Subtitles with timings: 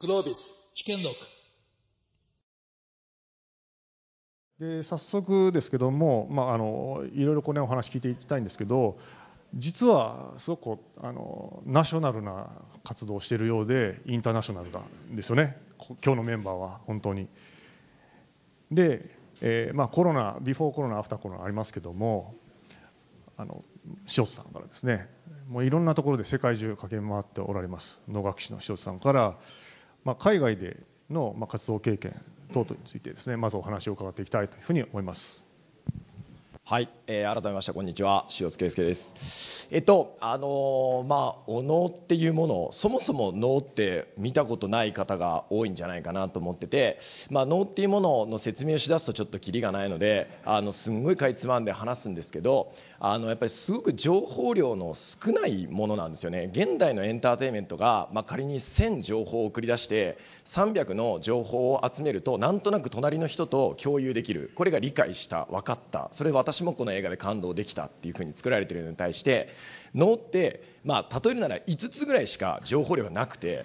[0.00, 1.16] グロービス試験録
[4.60, 8.96] で早速ですけども、まあ、あのいろいろこ、ね、お話聞いていきたいんですけど
[9.54, 12.48] 実はすごくあのナショナルな
[12.84, 15.56] 活動をしているようでインターナショナルなんですよね。
[15.78, 17.28] 今日のメンバーは本当に。
[18.70, 19.08] で、
[19.40, 22.34] えーまあ、コロナビフォーコロナアフターコロナありますけども
[23.36, 23.64] あの
[24.16, 25.08] 塩津さんからですね
[25.48, 28.00] もういろんなところで世界中駆け回っておられます。
[28.06, 29.36] 能楽師の塩津さんから、
[30.18, 30.78] 海外で
[31.10, 32.14] の活動経験
[32.52, 35.48] 等々についてですねまずお話を伺っていきたいというふうに思います。
[36.64, 39.66] はい、えー、改めましてこんにちは塩津圭介です。
[39.70, 46.98] えっとあのー、まあお能っていうものそもそも能って見たことない方が多いんじゃないかなと思ってて、
[47.30, 56.50] まあ能っていうものの説明をしだすとちょっとキリがないのであのすんごいかいつまんで話すんですけどあのやっぱりすごく情報量の少ないものなんですよね。
[56.52, 64.50] 現代のエンターテインメントがまあ仮に1000情報を送り出して300の情報を集めるとなんとなく隣の人と共有できる。
[64.56, 66.08] これが理解した分かった。
[66.12, 69.48] それ私私もこの映画で感動できたっていう風に作られてるのに対して
[69.94, 73.64] 能ってまあ例えるなら5つぐらいしか情報量がなくて。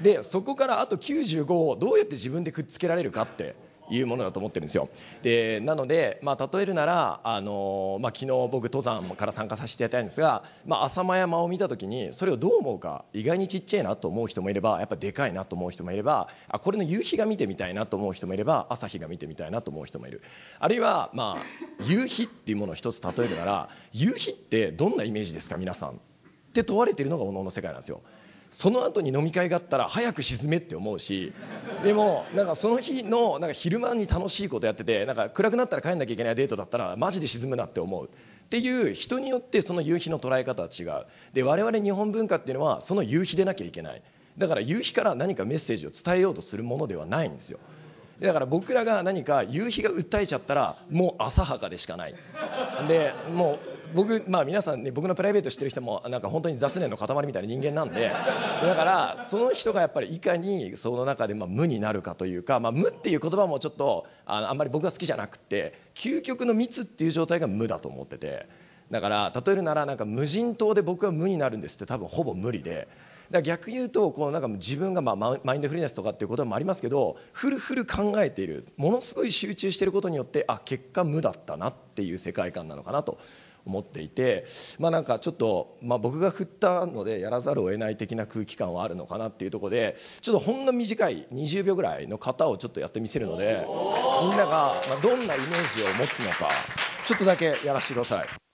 [0.00, 3.54] でそこからあと95をどうやって自分でくっつけられるかって。
[3.90, 4.88] いうものだと思ってるんですよ。
[5.22, 20.22] でなので、まあ、例えるならあの、まあ、昨日僕登山から参加させていただいたんですが、まあ、浅間山を見た時にそれをどう思うか意外にちっちゃいなと思う人もいればやっぱでかいなと思う人もいればあこれの夕日が見てみたいなと思う人もいれば朝日が見てみたいなと思う人もいる。
[20.58, 26.00] あるいは、まあ、夕日っていうものを一つ例えるなら夕日ってどんなイメージですか皆さん。
[26.50, 28.02] って問われているのがおのの世界なんですよ。
[28.50, 31.32] その後に飲み会があったら早く沈めって思うし
[31.84, 38.06] でもなんかその日のなんか昼間に楽しいことやっててなんか暗くなったら帰んなきゃいけないデートだったらマジで沈むなって思う。
[38.06, 38.08] っ
[38.50, 41.06] ていう人によってその夕日の捉え方は違う。
[41.32, 44.02] で我々日本文化っていうのはその夕日でなきゃいけない。
[44.38, 47.60] だから夕日から何かメッセージを伝えようとするものではないんですよ。
[48.20, 52.14] だから僕らが何か夕日が訴えちゃったらもう浅はかでしかない。
[52.88, 58.10] でもう僕、まあ、皆さんね僕のプライベート知ってる人もなんか本当に雑念の塊みたいな人間なんで
[58.62, 68.46] だからその人がやっぱりいかにその中でまあ無になるかというか、まあ、無っていう言葉もちょっとあのあんまり僕が好きじゃなくて究極の密っていう状態が無だと思ってて
[68.90, 72.88] だから例えるならなんか無人島で僕は無になるんですって多分ほぼ無理で。
[73.30, 83.18] だ逆言うとこのなんか自分がまあマインドフルネスとかっていうこともありますけどフルフル考えているものすごい集中していることによってあ結果無だったなっていう世界観なのかなと
[83.66, 84.46] 思っていて、
[84.78, 93.66] まあ、なんかちょっと、まあ、僕が振ったのでやらざるを得ない的な空気感はあるのかなっていうところでちょっとほんの短い20秒ぐらいの型をちょっとやってみせるので
[94.22, 96.48] みんながどんなイメージを持つのか
[97.06, 98.49] ちょっとだけやらせてください。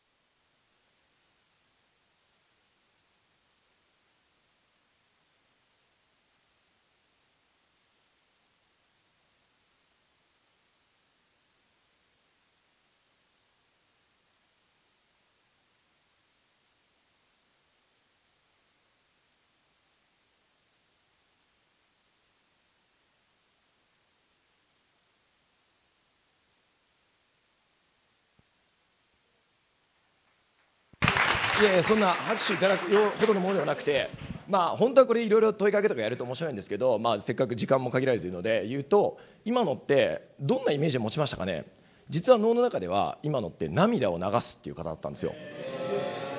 [31.77, 34.09] いやいやそんな拍手いただくほどのものではなくて
[34.49, 41.67] まあ本当はこれいろいろ問いかけとかやると面白いんですけど、まあ、せっかく時間も限られているので言うと今のってどんなイメージを持ちましたかね？
[42.09, 45.35] 実は脳の中では今のって涙を流すっていう方だったんですよ。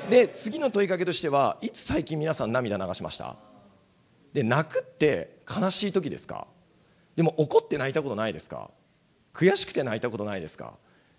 [0.09, 3.35] で次の問いかけとしてはいつ最近皆さん涙流しました？
[4.33, 6.47] で泣くって悲しい時ですか？
[7.15, 8.71] でも怒って泣いたことないですか？
[9.35, 10.73] 悔しくて泣いたことないですか？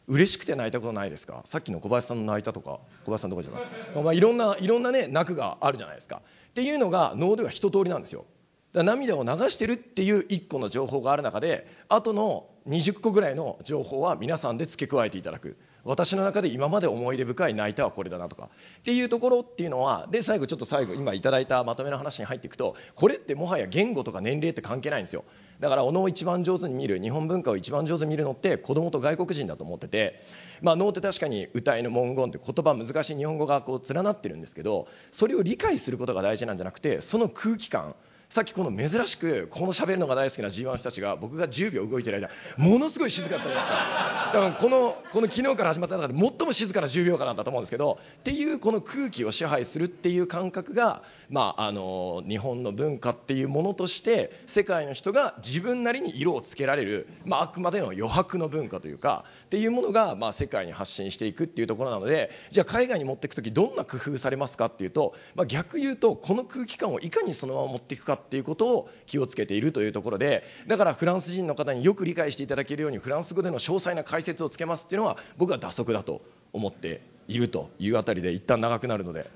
[0.09, 1.43] 嬉しくて泣いたことないですか？
[1.45, 6.23] さっきの小林さんの泣いたとか小林さんどこじゃないまあいろんないろんなね泣くがあるじゃないですか。
[6.51, 8.25] っていうのが脳では一通りなんですよ。
[8.73, 15.57] だ涙を流してるっていう1個の情報がある中であとの20個ぐらいの情報は皆さんで付け加えていただく。
[15.89, 18.51] 私の中で今まで思い出深い泣いたはこれだなとか。
[18.81, 25.25] っていうところっていうのはで最後ちょっと最後今いただいたまとめの話に入っていくとこれってもはや言語とか年齢って関係ないんですよ。
[25.61, 30.23] だからお能を一番上手に見る日本文化を一番上手に見るのって子供と外国人だと思ってて、
[30.61, 37.95] まあ、能って確かに歌いの文言って言葉難しい日本語がこう連なってるんですけどそれを理解することが大事なんじゃなくてその空気感
[38.31, 42.29] さっきこの珍しくこの喋るのが大好きな G1 の人たちが僕が10秒動いてる間
[42.59, 44.31] ものすごい静かだったじゃないですか。
[44.35, 76.23] 多分このこの昨日から始まった中で最も静かな10秒間なんだと思うんですけどっていうこの空気を支配するっていう感覚が、まあ、あの日本の文化っていうものとして世界の人が自分なりに色をつけられる、まあ、あくまでの余白の文化というかっていうものが、まあ、世界に発信していくっていうところなのでじゃあ海外に持っていく時どんな工夫されますかっていうと、まあ、逆言うとこの空気感をいかにそのまま持っていくかっていうことを気をつけているというところでだからフランス人の方によく理解していただけるようにフランス語での詳細な解説をつけますっていうのは僕は打足だと
[76.53, 79.31] 思っているというあたりで一旦長くなるので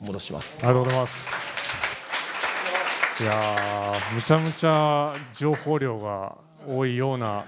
[0.00, 0.58] 戻します。
[0.58, 1.66] ありがとうございます。
[3.18, 6.36] いやむちゃむちゃ情報量が
[6.68, 7.44] 多いような。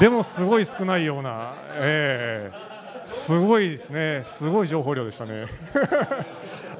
[0.00, 1.54] でもすごい少ないような。
[1.74, 2.76] ええ。
[3.04, 4.22] ー、すごいですね。
[4.24, 5.46] すごい情報量でしたね。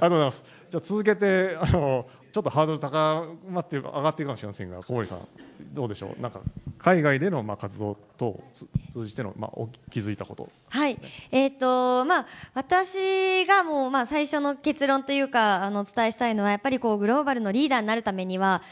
[0.01, 0.45] とうございます。
[0.71, 5.27] じゃあ続けてあのちょっとハードル高まって上がっているかもしれませんが小森さん
[5.73, 6.21] どうでしょう？
[6.21, 6.41] なんか
[6.79, 8.43] 海外でのまあ活動と
[8.93, 9.51] 通じてのまあ
[9.91, 10.51] 気づいたこと。
[10.69, 10.99] はい。
[11.31, 18.63] えっ、ー、とまあ私がもうまあ最初の結論というかあのお伝えしたいのはやっぱりこうグローバルのリーダーになるためには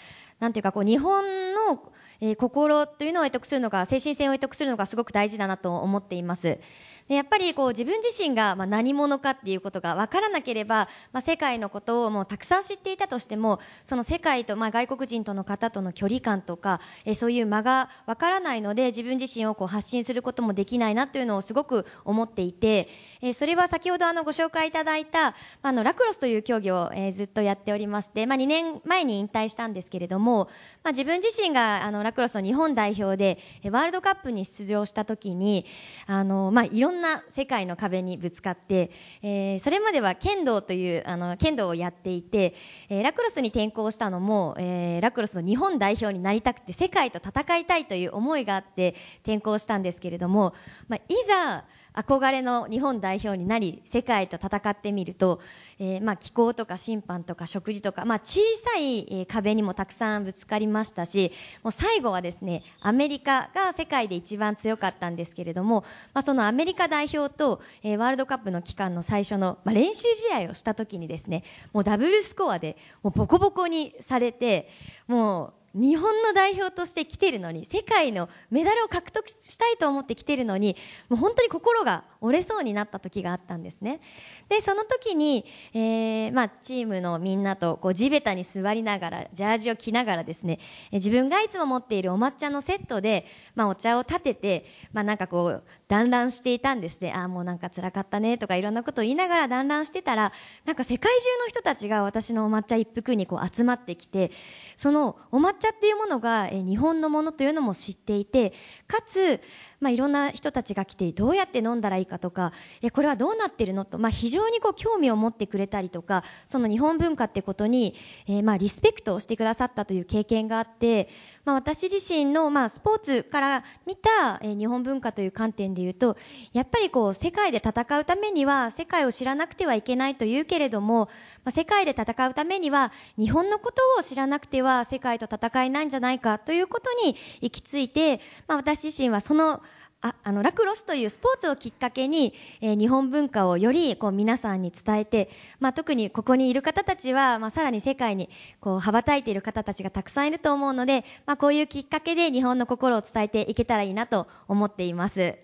[0.41, 1.25] なんていうかこう日本
[1.55, 1.81] の、
[2.21, 6.59] えー、心というのを得得するのが精神性を得得するのがすごく大事だなと思っています。
[7.09, 22.89] やっぱりこう自分自身が何者かっていうことが分からなければ、ま、世界のことをもうたくさん知っていたとしてもその世界と、ま、外国人との方との距離感とか、えそういう間が分からないので自分自身をこう発信することもできないなというのをすごく思っていて、
[23.21, 30.49] えそれは先ほどあのご紹介いただいたあのラクロスという競技を、えずっとやっておりまして、ま、2年前に引退したんですけれども、
[30.83, 33.39] ま、自分自身があのラクロスの日本代表で
[33.71, 35.67] ワールドカップに出場した時に
[36.07, 38.91] あの、まあ、いろんんな世界の壁にぶつかって、
[39.23, 42.55] え、それまでは剣道というあの剣道をやっていて、
[42.89, 50.55] え、ラクロスに転向したのも、え、ラクロスの日本代表になりたくて世界と戦いたいという思いがあって転向したんですけれども、
[50.89, 51.65] ま、いざ
[51.95, 55.41] 憧れの日本代表になり世界と戦ってみると、
[55.79, 61.33] えー、まあ気候とか審判とか食事とか、まあ、小さい壁にもたくさんぶつかりましたし
[61.63, 74.69] もう最後はですねアメリカが世界で一番強かったんですけれども、まあ、そのアメリカ代表と、えー、ワールドカップの期間の最初の、まあ、練習試合をした時にですねもうダブルスコアでもうボコボコにされて
[75.07, 80.77] もう日本の代表として来てるのに世界のメダルを獲得したいと思って来てるのに
[81.09, 84.01] もう本当に心が折れそうになった時があったんですね。
[84.49, 85.45] でその時に、
[85.75, 90.61] えー、まあ、チームのみんなとこう地べたに座りながらジャージを着ながらですね
[90.93, 97.13] 自分がいつも持っているお抹茶のセットで、まあ、お茶を立てて、まあ、なんかこう団らんしていたんですね。
[97.13, 100.33] ああもうなんか辛かったねとかいろんなことを言いながら団らんしてたら
[100.65, 104.31] なんか世界中の人たちが私のお抹茶一服にこう集まってきて
[104.77, 108.53] そのお抹茶っていうものが、え日本のものというのも知っていて
[108.87, 109.41] かつ、
[109.81, 117.95] まあ、いろんな人たちが来てどうやって飲んだらいいかとかえこれはどうなってるのと、まあ、非常にこう興味を持ってくれたりとかその日本文化ってことに、
[118.27, 121.09] え、まあリスペクトをしてくださったという経験があって、
[121.45, 126.17] まあ、私自身の、まあ、スポーツから見た、え、日本文化という観点で言うと
[126.53, 131.09] やっぱりこう世界で戦うためには世界を知らなくてはいけないというけれども、
[131.45, 139.63] まあ、世界で戦うためには日本のことを知らなくては世界と戦えなんじゃないかということに行き着いて、まあ、私自身はその
[140.07, 145.31] ああのラクロスというスポーツをきっかけに、えー、日本文化をよりこう皆さんに伝えて、
[145.61, 148.29] まあ、特にここにいる方たちは、まあ、さらに世界に
[148.61, 155.37] こう羽ばたいている方たちがたくさんいると思うので、まあ、こういうきっかけで日本の心を伝えていけたらいいなと思っています。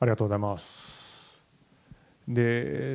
[0.00, 1.09] ありがとうございます。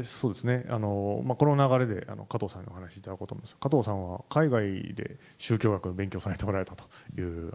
[0.05, 0.65] そうですね。
[0.69, 3.57] あの、ま、この流れであの加藤さんにお話しいただこうと思います。
[3.59, 6.85] 加藤さんは海外で宗教学を勉強されておられたと
[7.17, 7.51] いう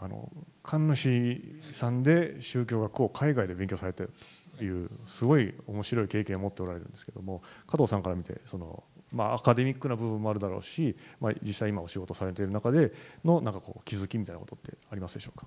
[0.63, 4.11] 神主さんで宗教学を海外で勉強されてる
[4.59, 12.93] というすごい面白い経験を持っておられるんですけども加藤さんから見てその、まあ、アカデミックな部分もあるだろうし、まあ、実際今お仕事されている中で
[13.25, 15.47] のなんかこう気づきみたいなことってありますでしょうか？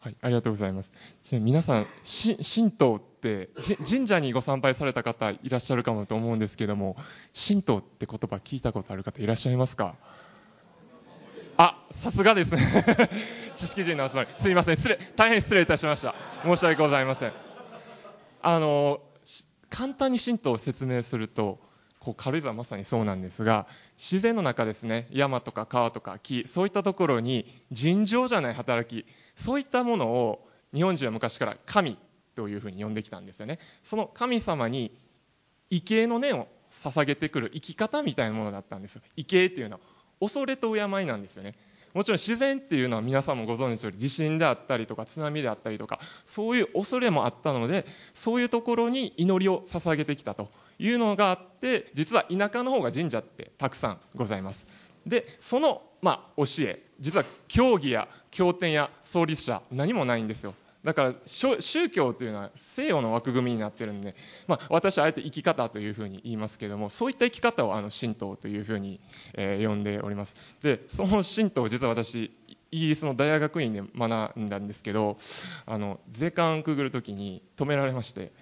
[0.00, 0.92] はい、ありがとうございます。
[1.30, 3.50] 皆さん、神道って
[3.86, 6.96] 神社にご参拝された方いらっしゃるかもと思うんですけども、
[7.34, 9.96] 神道って言葉聞いたことある方いらっしゃいますか？
[11.58, 13.10] あ、さすがですね。
[13.56, 14.30] 知識人の集まり。
[14.36, 14.76] すみません。
[14.76, 16.14] 失礼、大変失礼いたしました。
[16.44, 17.32] 申し訳ございません。
[18.40, 19.02] あの、
[19.68, 21.58] 簡単に神道を説明すると、
[22.00, 23.66] こう軽井沢まさにそうなんですが
[23.98, 31.98] 自然の中ですね山とか川とか木そういったところに尋常じゃない働きそういったものを日本人は昔から神
[32.34, 33.58] というふうに呼んできたんですよね。
[33.82, 34.96] その神様に
[35.68, 39.02] 畏敬の念を捧げてくる生き方みたいなものだったんですよ。
[39.16, 39.80] 畏敬っていうのは
[40.20, 41.54] 恐れと敬いなんですよね。
[41.92, 50.48] もちろん自然っていうのは皆さんもご存知の通り地震であったりとか津波であったりとかそういう恐れもあったのでそういうところに祈りを捧げてきたと。
[50.80, 54.66] いうのがあって実は田舎の方が神社ってたくさんございます。
[55.06, 60.54] でその、まあ、教え実は教義や経典や創立者何もないんですよ。
[60.82, 68.98] だから宗教というのは西洋の枠組みになってるんで、まあ、私はあえて生き方というふうに言いますけどもそういった生き方をあの神道というふうに、
[69.34, 70.56] え、呼んでおります。
[70.62, 72.32] でその神道を実は私
[72.70, 75.18] イギリスの大学院で学んだんですけど
[75.66, 78.32] あの税関くぐる時に止められまして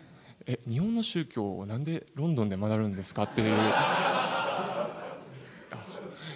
[0.49, 3.55] え日本の宗教をなんでロンドンで学ぶんですかっていう。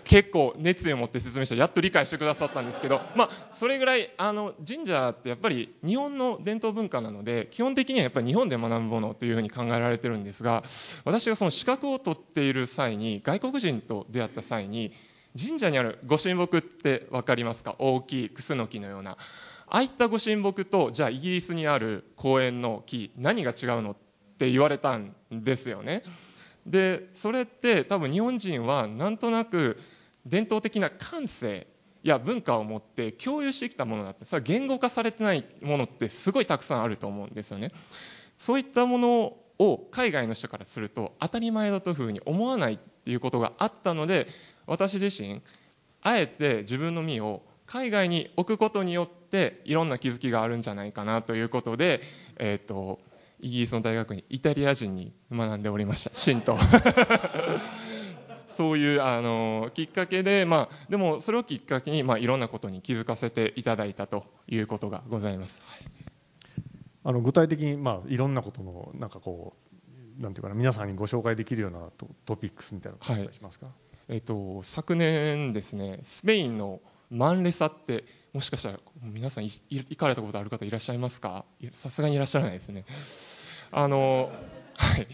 [0.05, 10.65] 結構熱意を持って説明したらやっと理解してくださったんですけど、まあ、それぐらいあの神社ってやっぱり日本の伝統文化なので基本的にはやっぱり日本で学ぶものというふうに考えられてるんですが
[11.05, 14.93] 私がその資格を取っている際に外国人と出会った際に
[15.41, 17.77] 神社にあるご神木って分かりますか？
[17.79, 19.13] 大きいクスノキのような。
[19.13, 19.17] あ
[19.69, 23.93] あいったご神木とじゃあイギリスにある公園の木何が違うの？
[23.93, 23.97] っ
[24.43, 26.03] って言われたんですよね。
[26.67, 29.79] でそれって多分日本人はなんとなく
[30.27, 31.69] 伝統的な感性
[32.03, 37.71] や文化を持って共有してきたものだってそれは言語化されてないものってすごいたくさんあると思うんですよね。
[38.37, 44.27] そういったものを海外の人からすると当たり前だというふうに思わないっていうことがあったので
[44.67, 45.41] 私自身
[46.01, 52.01] あえて自分の身を海外に置くことによっていろんな気づきがあるんじゃないかなということで、
[52.39, 52.99] えーと、
[53.43, 56.57] イギリスの大学にイタリア人に学んでおりました神道
[58.47, 65.63] そういうあのきっかけで、まあ、でもそれをきっかけに、まあ、いろんなことに気づかせていただいたということがございます。
[65.65, 65.89] はい、
[67.05, 69.55] あの具体的に、まあ、いろんなことのなんかこ
[70.21, 73.75] うなんていうかな皆さんにご紹介できるようなトトピックスみたいなことお願いしますか、はい、
[74.09, 76.81] えっと、昨年ですねスペインの
[77.13, 81.45] マンレサってもしかしたら皆さん行かれたことある方いらっしゃいますか？
[81.73, 82.87] さすがにいらっしゃらないですね。
[83.71, 84.33] あの
[84.77, 85.07] はい。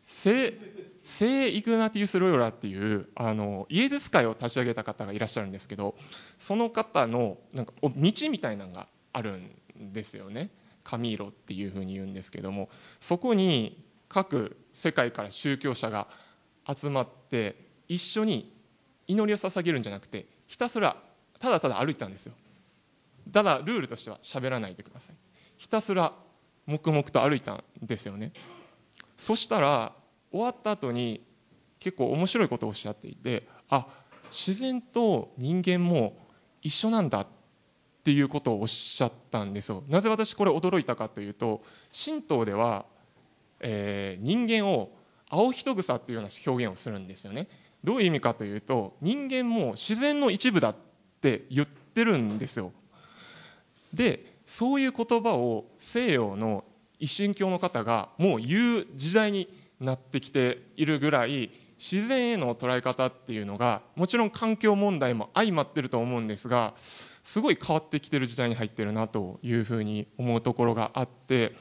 [0.00, 0.54] 聖
[1.00, 5.96] 聖イグナティウス・ロヨラっていうあのイエズス会を立ち上げた方がいらっしゃるんですけど
[6.38, 7.90] その方のなんか道
[8.30, 10.50] みたいなのがあるんですよね。
[10.84, 12.68] カミーロっていうふうに言うんですけども。
[13.00, 16.06] そこに各世界から宗教者が
[16.68, 17.56] 集まって
[17.88, 18.52] 一緒に
[19.08, 20.96] 祈りを捧げるんじゃなくてひたすら
[21.42, 22.34] ただただ歩いたんですよ。
[23.32, 25.16] ただルールとしては喋らないでください。
[25.58, 26.12] ひたすら
[26.66, 28.32] 黙々と歩いたんですよね。
[29.16, 29.92] そしたら
[30.30, 31.20] 終わった後に
[31.80, 33.88] 結構面白いことをおっしゃっていてあ
[34.30, 36.16] 自然と人間も
[36.62, 37.26] 一緒なんだっ
[38.04, 39.82] ていうことをおっしゃったんですよ。
[39.88, 41.60] なぜ私これ驚いたかというと
[41.92, 42.86] 神道では、
[43.58, 44.92] えー、人間を
[45.28, 47.48] 青人草っていうような表現をするんですよね。
[47.82, 50.76] どういう意味かというと人間も自然の一部だっ
[51.22, 52.72] って言ってるんですよ。
[53.94, 56.64] でそういう言葉を西洋の
[56.98, 59.48] 一神教の方がもう言う時代に
[59.80, 71.52] なってきているぐらい自然への捉え方っていうのがもちろん環境問題も相まってると思うんですがすごい変わってきてる時代に入ってるなというふうに思うところがあって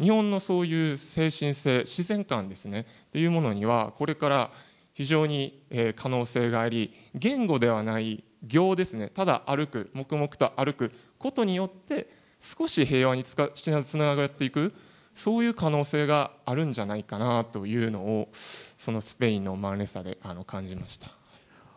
[0.00, 4.50] 日本のそういう精神性自然観ですねっていうものにはこれから
[4.92, 5.62] 非常に
[5.96, 12.08] 可能性があり言語ではない行ですねただ歩く黙々と歩くことによって
[12.40, 14.74] 少し平和につながっていく
[15.14, 21.08] そういう可能性があるんじゃないかなというのをそのスペインのマンレサであの感じました。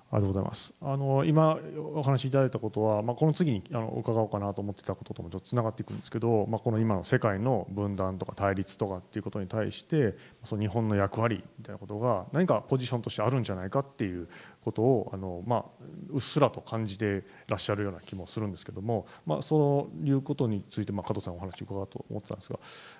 [0.10, 0.74] ありがとうございます。
[0.82, 1.60] あの今
[1.94, 14.30] お話しいただいたことは、まあ、この次にあの伺おうかなと思ってたことともちょっとつながっていくんですけど、まあ、この今の世界の分断とか対立とかっていうことに対してその日本の役割みたいなことが何かポジションとしてあるんじゃないかっていう
[14.64, 15.66] ことをあの、まあ、
[16.12, 22.60] うっすらと感じてらっしゃるような気もするんですけども、まあ、そういうことについて、まあ、加藤さんお話伺おうと思ってたんですが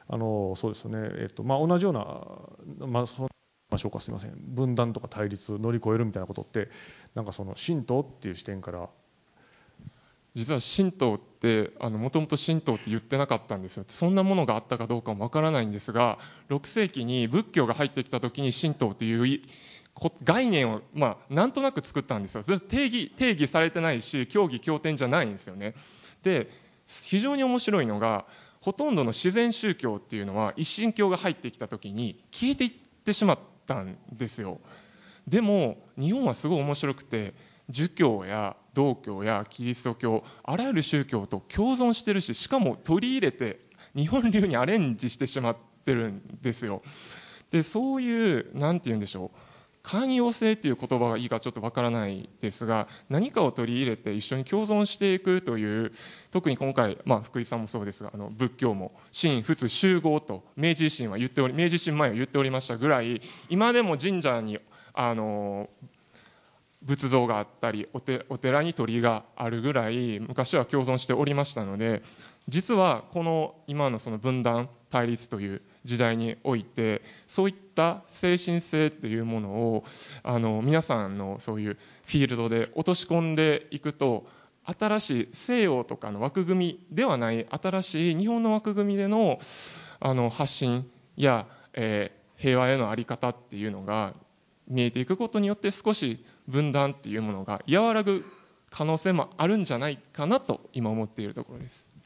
[0.10, 3.30] あのそうですね、えっとまあ、同じような、まあ、その
[3.70, 4.34] ましょうかすみません。
[4.38, 6.70] 分断とか対立乗り越えるみたいなことって
[7.16, 8.90] なんかその神道っていう視点から。
[10.36, 13.86] 実は神道ってもともと神道って言ってなかったんですよ。
[13.88, 16.20] そんなものがあったかどうかもわからないんですが
[16.50, 19.42] 6世紀に仏教が入ってきた時に神道っていう
[20.24, 22.44] 概念を、まあ、なんとなく作ったんですよ。
[22.44, 25.74] それ定義定義されてないし教義経典じゃないんですよね。
[26.22, 26.52] で
[26.86, 28.26] 非常に面白いのが
[28.62, 32.72] ほとんどの自然宗教っていうのは一神教が入ってきた時に消えていっ
[33.06, 33.57] てしまった。
[33.68, 34.60] たんですよ。
[35.28, 37.34] でも日本はすごい面白くて
[37.70, 43.60] 儒教や道教やキリスト教あらゆる宗教と共存してるししかも取り入れて
[43.96, 46.82] 日本流にアレンジしてしまってるんですよ。
[47.52, 49.57] でそういう何て言うんでしょう。
[49.88, 55.94] 寛容性っていう言葉がいいかちょっとわからないですが何かを取り入れて一緒に共存していくという
[56.32, 64.60] 特に今回、まあ、福井さんもそうですがあの仏教も真仏集合と明治維新は言っており明治維新前は言っておりましたぐらい今でも神社に
[64.94, 65.70] あの
[66.84, 72.04] 仏像があったりお寺に鳥居があるぐらい昔は共存しておりましたので
[72.50, 79.84] 実はこの今のその分断対立という時代においてそういった精神性っていうものを
[80.22, 84.26] あの皆さんのそういうフィールドで落とし込んでいくと
[84.64, 89.40] 新しい西洋とかの枠組みではない新しい日本の枠組みでの
[90.00, 94.14] あの発信や、えー、平和への在り方っていうのが
[94.68, 98.26] 見えていくことによって少し分断っていうものが和らぐ
[98.70, 101.97] 可能性もあるんじゃないかなと今思っているところです。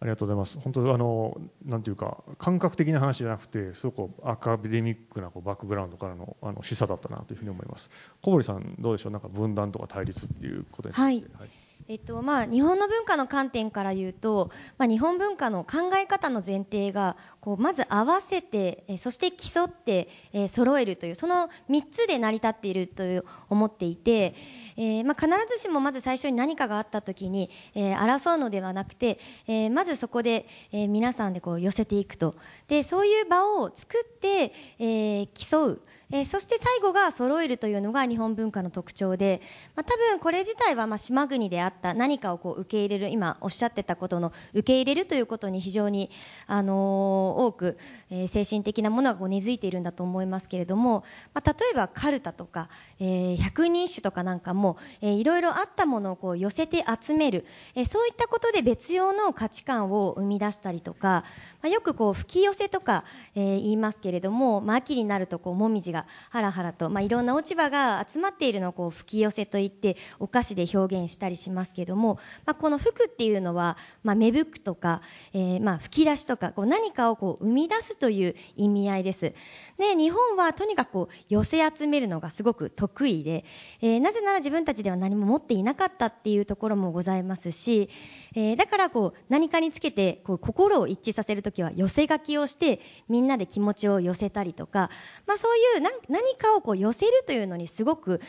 [0.00, 0.58] ありがとうございます。
[0.60, 7.90] 本当あのなんていうか感覚的な話じゃなくて、すごくアカデミックなこうバックグラウンドからのあの示唆だったなというふうに思います。
[8.22, 9.12] 小堀さんどうでしょう？
[9.12, 11.02] なんか分断とか対立っていうことについて。
[11.02, 11.48] はい、はい
[11.86, 24.34] 日本の文化の観点から言うと、ま、日本文化の考え方の前提がこうまず合わせて、そして競って、えー、揃えるというその3つで成り立っているという思っていて、
[24.76, 32.34] え、ま、必ずしもまず最初に何かがあった時に、え、争うのではなくて、えまずそこで、え皆さんでこう寄せていくと
[32.66, 35.82] でそういう場を作って、え競う。
[36.10, 39.42] えー、そして最後が揃えるというのが日本文化の特徴で、
[39.76, 46.10] まあ、多分これ自体はま島国であった何かをこう受け入れる今おっしゃってたことの受け入れるということに非常に、
[46.46, 47.78] あのー、多く、
[48.10, 61.24] えー、精神的なものがこう根付いているんだと思いますけれども、まあ、例えばカルタとか、え百人一首とかなんかも、えー、いろいろあったものをこう寄せて集める、えそういったことで別用の価値観を生み出したりとか、
[61.62, 75.02] まあ、よくこう吹き寄せとか、え言いますけれども、まあ、秋になるとこうもみじががハラハラと、まあ、いろんな落ち葉が集まっているのをこう吹き寄せといってお菓子で表現したりしますけども、まあ、この服っていうのは、まあ、芽吹くとか、
[75.32, 79.32] えー、まあ吹き出しとかこう何かをこう生み出すという意味合いです。
[79.78, 83.44] で日本はとにかくこう寄せ集めるのがすごく得意で、
[83.80, 87.90] えー、なぜなら自分たちでは何も持っていなかったっていうところもございますし、
[88.34, 94.90] えー、だからこう何かにつけてこう心を一致させるときは寄せ書きをしてみんなで気持ちを寄せたりとか、
[95.26, 98.20] まあ、そういう何かを寄せるというのにすごく、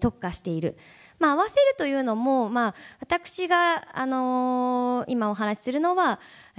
[0.00, 0.76] 特化している。
[1.20, 6.18] まあ、合わせるというのも、まあ、私が、あのー、今お話しするのは、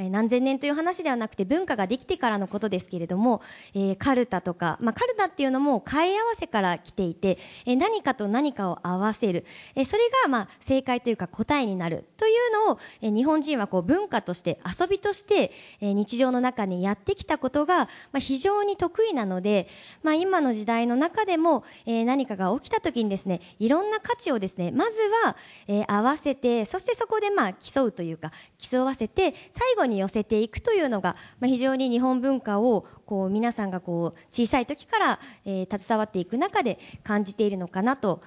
[0.09, 3.41] 何千年という話ではなくて文化ができてからのことですけれども、
[3.73, 12.05] えー、カルタとか、まあ、カルタっていうのも替え合わせから来ていて、えー、何かと何かを合わせる、えー、それがまあ正解というか答えになる。
[12.17, 19.67] というのを、えー、日本人はこう文化として遊びとして、えー、日常の中にやってきたことが、まあ、非常に得意なので、
[20.03, 25.35] まあ、今の時代の中でも、えー、何かが起きた時にですねいろんな価値をですねねまずは、
[25.67, 38.21] えー、合わせてそしてそこでまあ競うというか競わせて最後に寄せていくというのが、まあ、非常に日本文化をこう皆さんがこう小さい時から、えー、携わっていく中で感じているのかなと。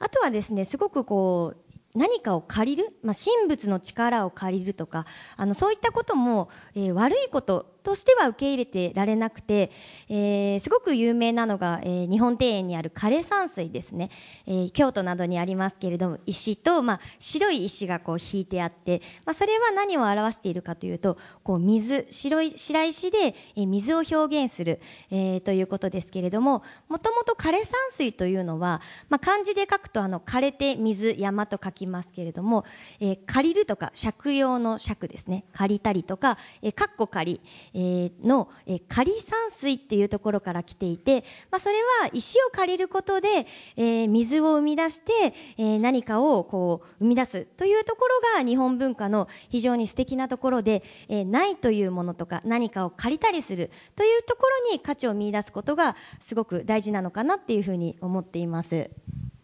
[0.00, 9.70] あとはですね、すごくこう、何かを借りる、まあ、神仏の力を借りるとか、あの、そういったことも、えー、悪いこととしては受け入れてられなくて、
[10.08, 14.10] えー、すごく有名なのが、えー、日本庭園にある枯山水ですね、
[14.46, 32.64] えー、京都などにありますけれども石と、まあ、白い石がこう引いてあって、まあ、それは何を表しているかというとこう水白い白石で、え水を表現する、えということですけれどももともと枯山水というのは、まあ、漢字で書くとあの枯れて水山と書きますけれども、
[33.00, 35.44] え借りるとか借用の借ですね。
[35.52, 37.40] 借りたりとか、えー、かっこ借り
[37.74, 58.90] えの、え仮山水っていうところから来ていて、まあ、それは石を借りることで、え水を生み出して、え何かをこう生み出すというところが日本文化の非常に素敵なところで、えないというものとか何かを借りたりするというところに価値を見出すことがすごく大事なのかなっていうふうに思っています。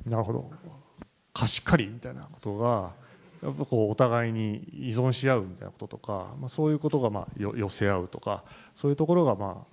[0.04, 0.50] なるほど
[1.32, 2.94] 貸し借りみたいなことが
[3.42, 8.44] お互いに依存し合うみたいなこととか、まあ、そういうことがまあ寄せ合うとか
[8.74, 9.66] そういうところがま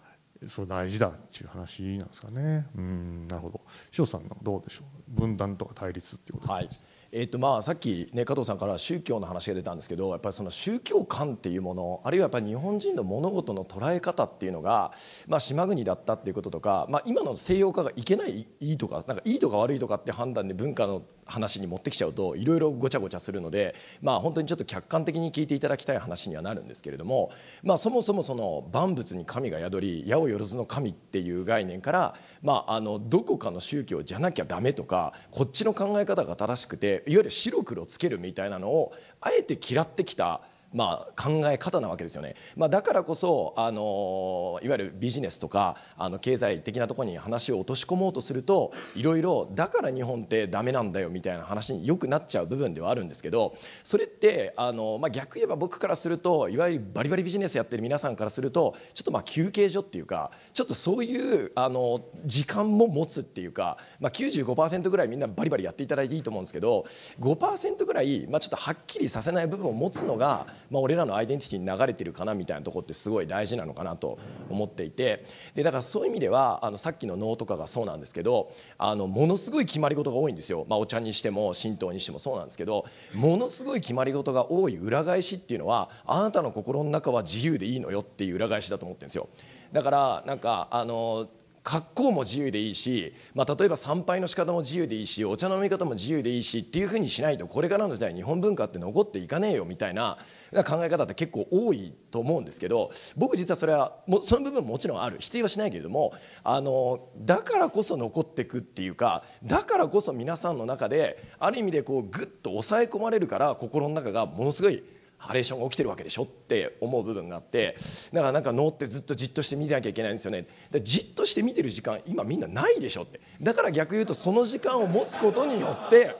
[0.43, 2.67] あそう大事だっていう話なんですかね。
[2.75, 3.61] うんなるほど。
[3.97, 4.83] 塩さんどうでしょ
[5.15, 5.19] う？
[5.19, 6.69] 分断とか対立っていうことはい。
[7.15, 14.93] えーとまあ、さっき、ね、加藤さんから宗教の話が出たんですけどやっぱりその宗教観っていうものあるいはやっぱり日本人の物事の捉え方っていうのが、
[15.27, 40.41] まあ、島国だったっていうこととか、まあ、今の西洋化がいけないいいとかなんかいいとか悪いとかって判断で文化の話に持ってきちゃうといろいろごちゃごちゃするので、まあ、本当にちょっと客観的に聞いていただきたい話にはなるんですけれども、まあ、そもそもその万物に神が宿り八百万の神っていう概念から、まあ、あのどこかの宗教じゃなきゃダメとかこっちの考え方が正しくていわゆる白黒つけるみたいなのをあえて嫌ってきた
[40.73, 66.85] まあ、考え方なわけですよね、まあ、だからこそあのいわゆるビジネスとかあの経済的なところに話を落とし込もうとするといろいろだから日本ってダメなんだよみたいな話によくなっちゃう部分ではあるんですけどそれってあの、まあ、逆言えば僕からするといわゆるバリバリビジネスやってる皆さんからするとちょっとまあ休憩所っていうかちょっとそういうあの時間も持つっていうか、まあ、95%ぐらいみんなバリバリやっていただいていいと思うんですけど
[67.19, 74.17] 5%ぐらい、まあ、ちょっとはっきりさせない部分を持つのがまあ、俺らのアイデンティティに流れてるかなみたいなところってすごい大事なのかなと
[74.49, 75.23] 思っていて。
[75.55, 89.29] でだからそういう意味ではあのさっきの能とかがそうなんですけどあのものすごい決まり事が多いんですよ、まあ、お茶にしても神道にしてもそうなんですけどものすごい決まり事が多い裏返しっていうのはあなたの心の中は自由でいいのよっていう裏返しだと思ってるんですよ。
[89.71, 91.27] だからなんかあの
[91.63, 100.17] 格好も自由でいいし、まあ、例えば参拝の仕方も自由でいいしお茶の飲み方も自由でいいしっていうふうにしないとこれからの時代日本文化って残っていかねえよみたいな
[100.65, 105.17] 考え方って結構多いと思うんですけど僕実はそれはもその部分ももちろんある。
[105.19, 114.83] 否定はしないけれどもあのだからこそ残っていくっていうかだからこそ皆さんの中である意味でこうグッと抑え込まれるから心の中がものすごい
[115.23, 117.77] ハレーションが起きてるわけでしょって思う部分があって
[118.11, 120.47] だからなんか脳ってずっとじっとして見てなきゃいけないんですよね。
[120.81, 123.21] じっとして見てる時間今みんなないでしょって。
[123.41, 126.15] だから逆言うとその時間を持つことによって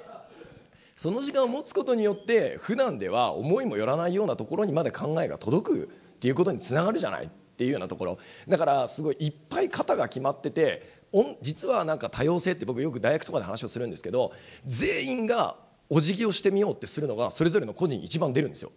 [0.96, 5.88] その時間を持つことによって普段では思いもよらないようなところにまで考えが届くっ
[6.20, 8.20] ていうことにつながるじゃないっていうようなところ。
[8.48, 11.04] だからすごいいっぱい型が決まってて
[11.42, 14.32] 実はなんか多様性って僕よく大学とかで話をするんですけど
[14.66, 15.58] 全員が
[15.90, 18.72] お辞儀をしてみようってするのがそれぞれの個人に一番出るんですよ。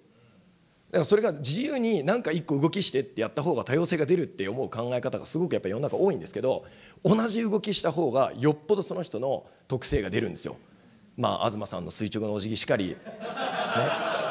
[0.90, 6.64] だからそれが自由に何か一個動きしてってやった方が多様性が出るって思う考え方がすごくやっぱ世の中多いんですけど
[7.04, 10.56] 同じ動きした方がよっぽどその人の特性が出るんですよ。
[11.16, 12.96] まあ東さんの垂直のお辞儀しかり、ね、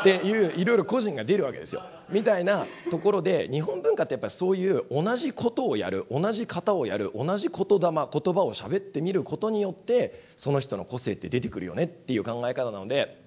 [0.02, 1.82] っていういろいろ個人が出るわけですよ。
[2.10, 13.25] みたいなところで日本文化ってやっぱりそういう同じことをやる同じ型をやる同じ言霊言葉を喋ってみることによってその人の個性って出てくるよねっていう考え方なので。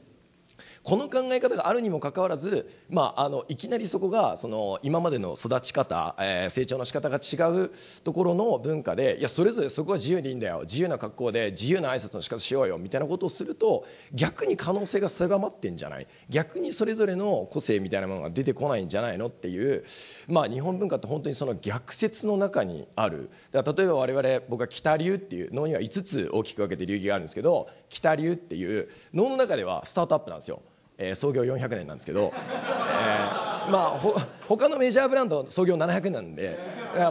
[0.83, 7.71] この考え方があるにもかかわらず、まあ、あのいきなりそこがその今までの育ち方、えー、成長の仕方が違う
[8.05, 16.07] ところの文化でいやそれぞれそこは自由でいいんだよ自由な格好で自由な挨拶の仕方しようよみたいなことをすると逆に可能性が狭まってんじゃない？
[16.31, 19.85] 逆にそれぞれの個性みたいなものが出てこないんじゃないのっていう、
[20.29, 30.63] まあ、日本文化って本当にその逆説の中にあるだから例えば我々僕は北流っていう能には5つ大きく分けて流儀があるんですけど北流っていう能の中ではスタートアップなんですよ。
[30.99, 36.59] えー、創業400年なんですけど、えー、まあ他のメジャーブランド創業700年なんで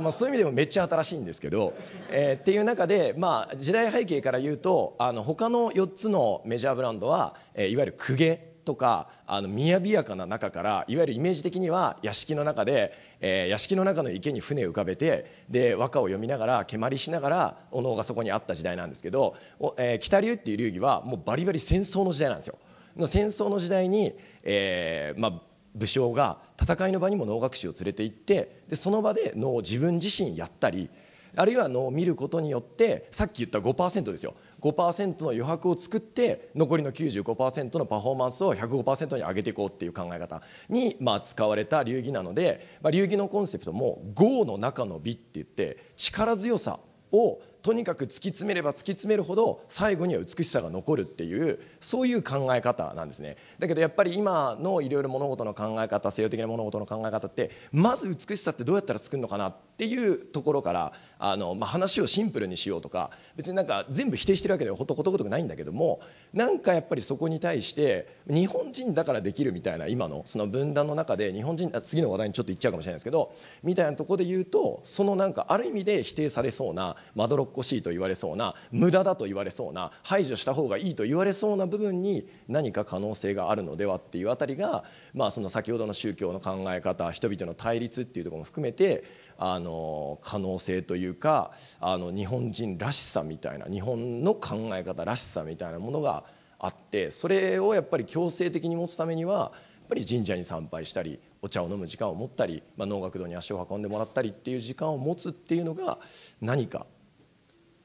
[0.02, 1.74] まあそういう意味でもめっちゃ新しいんですけど、
[2.10, 19.36] えー、っていう中で、まあ、時代背景から言うとあの他の4つのメジャーブランドは、えー、いわゆる公家とかあの雅やかな中からいわゆるイメージ的には屋敷の中で、えー、屋敷の中の池に船を浮かべてで和歌を読みながら蹴鞠しながらお能がそこにあった時代なんですけど、
[19.78, 22.58] えー、北流っていう流儀はもうバリバリ戦争の時代なんですよ。
[22.98, 25.42] の戦争の時代に、えま、
[25.76, 30.90] 武将が戦いの場にも能楽師を連れて行ってでその場で能を自分自身やったり
[31.36, 34.34] あるいは能を見ることによってさっき言った5%ですよ。
[34.62, 46.80] 5%の余白を作って残りの95%のパフォーマンスを105%に上げていこうっていう考え方に、まあ、使われた流儀なので、まあ、流儀のコンセプトも「豪の中の美」って言って力強さ
[47.12, 53.36] をとにかく突き詰めれば突き詰めるほど最後には美しさが残るっていうそういう考え方なんですね。
[53.60, 66.00] だけどやっぱり今のいろいろ物事の考え方西洋的な物事の考え方ってまず美しさってどうやったら作るのかなっていうところからあの、まあ、話をシンプルにしようとか別になんか全部否定してるわけではほとことごとくないんだけども
[66.32, 84.84] なんかやっぱりそこに対して日本人だからできるみたいな今のその分断の中で日本人次の話題にちょっと言っちゃうかもしれないですけどみたいなところで言うとそのなんかある意味で否定されそうなまどろっこしいと言われそうな無駄だと言われそうな排除した方がいいと言われそうな部分に何か可能性があるのではっていうあたりが、
[85.16, 89.06] まあ、その先ほどの宗教の考え方人々の対立っていうところも含めて
[89.40, 96.26] あの可能性というかあの日本人らしさみたいな日本の考え方らしさみたいなものが
[96.60, 99.52] あってそれをやっぱり強制的に持つためにはや
[99.86, 105.98] っぱり神社に参拝したりお茶を飲む時間を持ったり、まあ、能楽堂に足を運んでもらったりっていう時間を持つっていうのが
[106.42, 106.86] 何か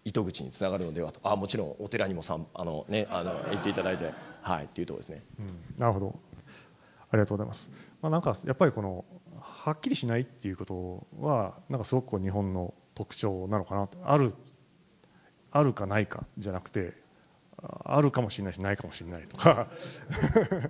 [0.05, 1.21] 糸口につながるのではと。
[1.23, 4.12] あもちろんお寺にもさんあの、ね、あの行っていただいて、
[4.43, 6.19] はい、っていうところですね、うん、なるほど。
[7.11, 9.05] ありがとうございます、まあ、なんかやっぱりこの
[9.38, 13.99] はっきりしないっていうことはなんかすごくこう日本の特徴なのかなと。
[14.05, 14.35] ある
[15.51, 16.95] あるかないかじゃなくて
[17.85, 19.69] あるかもしれないしないかもしれないとか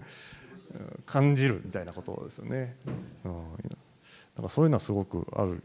[1.07, 2.77] 感じるみたいなことですよね、
[3.25, 3.77] うん、だ
[4.37, 5.63] からそういうのはすごくある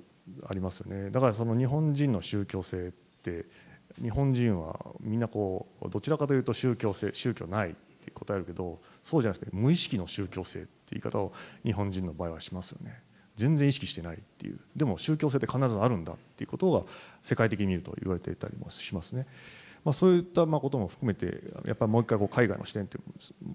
[0.47, 1.09] ありますよね。
[1.09, 3.06] だからその日本人の宗教性って
[4.01, 13.01] 日本人はみんなこうどちらかというと宗教性宗教ないって答えるけどそうじゃなくて無意識の宗教性って言い方を日本人の場合はしますよね
[13.35, 16.83] 全然意識してないっていうでも宗教性って必ずあるんだっていうことが
[17.21, 19.27] 世界的に見ると言われていたりもしますね。
[19.87, 22.97] まあ、そういったまことも含めてやっぱりもう一回こう海外の視点って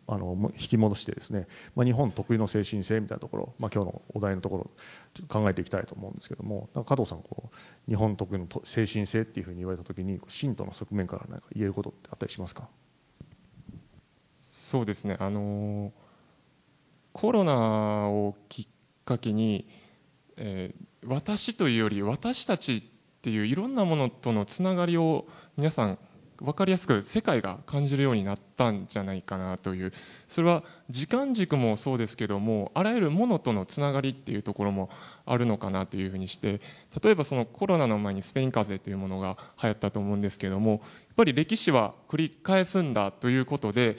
[0.06, 4.70] あの引き戻してですね、まあ、日本特有の精神性みたいなところ、まあ、今日のお題のところ
[5.12, 12.66] ちょっと考えていきたいと思うんですけども加藤さんこう日本特有の精神性っていうふうに言われた時に信徒の側面から何か言えることってあったりしますか？
[14.40, 15.18] そうですね。
[15.20, 15.92] あの
[17.12, 18.66] コロナをきっ
[19.04, 19.68] かけに、
[20.38, 22.82] えー、私というより私たちっ
[23.20, 25.26] ていういろんなものとのつながりを
[25.58, 25.98] 皆さん
[26.42, 29.92] 分かりやすく世界が感じるようになったんじゃないかなという。
[30.28, 34.90] それは時間軸もそうですけどもあらゆるものとのつながりっていうところも
[35.24, 36.60] あるのかなというふうにして
[37.02, 40.80] 例えばそのコロナの前にスペイン風邪というものが流行ったと思うんですけどもやっ
[41.16, 43.96] ぱり歴史は繰り返すんだということで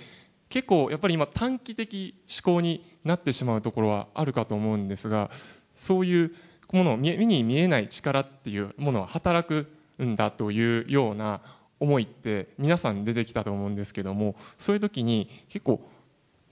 [0.50, 5.32] 結構やっぱり今短期的思考になってしまうところはあるかと思うんですが
[5.76, 6.36] そういう
[6.72, 9.68] ものを目に見えない力っていうものは働く
[10.04, 11.42] んだというような
[11.80, 15.82] 思いって皆さん出てきたと思うんですけどもそういう時に結構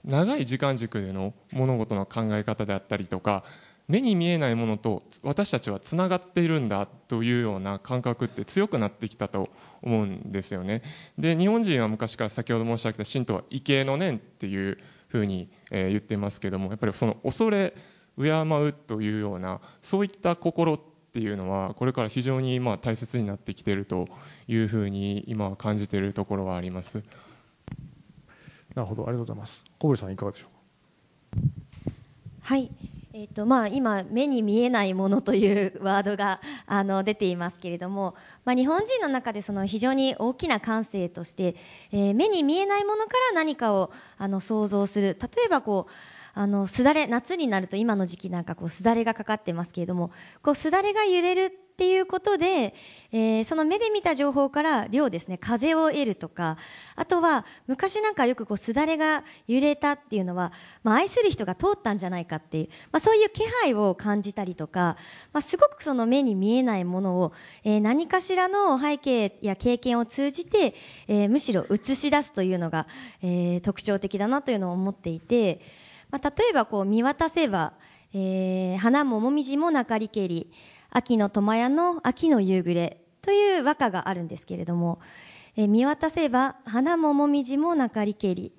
[0.04, 3.44] 長い時間軸での物事の考え方であったりとか
[3.88, 9.50] 目に見えないものと私たちはつながっているんだというような感覚って強くなってきたと
[9.82, 10.82] 思うんですよね。
[11.18, 17.74] で日本人は昔から先ほど申し上げた神道は畏敬の念っていうふうに、え言ってますけどもやっぱりその恐れ
[18.16, 24.08] 敬うというようなそういった心っていうのはこれから非常にまあ大切になってきていると
[24.48, 27.02] いうふうに今は感じているところはあります。
[28.74, 29.64] なるほどありがとうございます。
[29.78, 30.56] 小堀さんいかがでしょうか？
[32.42, 32.70] はい。
[33.14, 38.14] えーとまあ、今、目に見えないものというワードがあの出ていますけれども、
[38.46, 41.54] まあ、日本人の中でその非常に大きな感性として、
[41.92, 45.92] えー、目に見えないものから何かをあの想像する例えばこう
[46.34, 50.10] あのすだれ夏になると今の時期なんかこうすだれがかかってますけれども
[50.42, 52.74] こうすだれが揺れるっていうことで、
[53.12, 56.58] えー、その目で見た情報から量ですね風を得るとか
[56.96, 60.52] あとは昔なんかよくこうすだれが揺れたっていうのは、
[60.84, 64.96] まあ、愛する人が通ったんじゃないかっていう、まあ、そういう気配を感じたりとか、
[65.32, 67.32] まあ、すごくその目に見えないものを、
[67.64, 70.74] えー、何かしらの背景や経験を通じて、
[71.08, 72.86] えー、むしろ映し出すというのが、
[73.22, 75.60] え特徴的だなというのを思っていて、
[76.12, 77.72] まあ、例えばこう見渡せば、
[78.14, 80.52] えー花ももみじもなかりけり
[80.90, 85.00] 秋の苫屋の秋の夕暮れという和歌があるんですけれども、
[85.56, 88.52] えー、見渡せば花ももみじもなかりけり、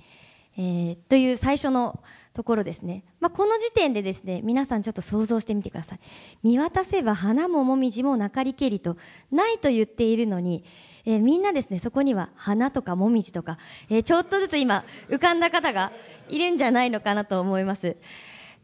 [0.57, 2.01] えー、という最初の
[2.33, 3.03] ところですね。
[3.19, 5.99] まあ、この時点でですね、皆さんちょっと想像してみてください。
[6.41, 8.97] 見渡せば花ももみじもなかりけりと、
[9.31, 10.63] ないと言っているのに、
[11.05, 13.57] えー、みんなですね、そこには花とかもみじとか、
[13.89, 15.91] えー、ちょっとずつ今浮かんだ方が
[16.29, 17.97] いるんじゃないのかなと思います。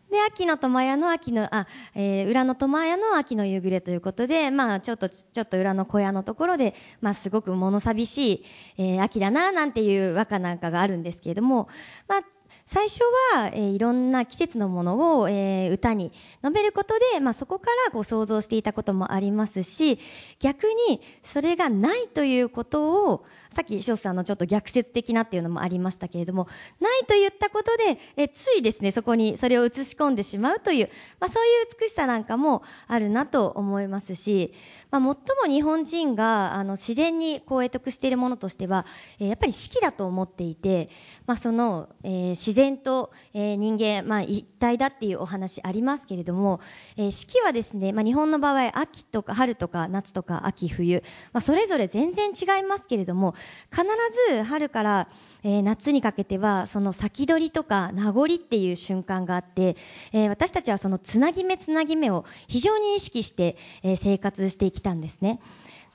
[0.10, 8.45] で、秋の苫屋の秋の、あ、えー、裏の苫屋の秋の夕暮れということで、まあ、ちょっと、ちょっと裏の小屋のところで、まあ、すごく物寂しい、
[8.78, 11.67] えー、秋だな、なんていう和歌なんかがあるんですけれども、
[12.08, 12.21] まあ、
[12.71, 12.99] 最初
[13.34, 16.12] は、えー、いろんな季節のものを、えー、歌に
[16.43, 19.97] 述べることで、まあ、そこからこう想像していたこともありますし
[20.39, 26.47] 逆にそれがないということをさっき翔さんのちょっと逆説的なっていうのもありましたけれども
[26.79, 34.53] ないと言ったことでえついですねそこにそれを映し込んでしまうという、まあ、そういう美しさなんかもあるなと思いますし、
[34.91, 38.85] まあ、最も日本人があの自然にこう得得しているものとしては、
[39.19, 40.89] え、やっぱり四季だと思っていて、
[41.25, 46.59] まあ、その、えー、自然と、え、人間、まあ、一体だっていうお話ありますけれども、
[46.97, 53.35] えー、四季はですね、まあ、日本の場合秋とか春とか夏とか秋冬、まあ、それぞれ全然違いますけれども
[53.71, 53.86] 必
[54.30, 55.08] ず春から、
[55.43, 59.78] えー、夏にかけてはその先取りとか名残っていう瞬間があって、
[60.12, 65.39] えー、私たちはそのつなぎ目つなぎ目を非常に意識して、えー、生活してきたんですね。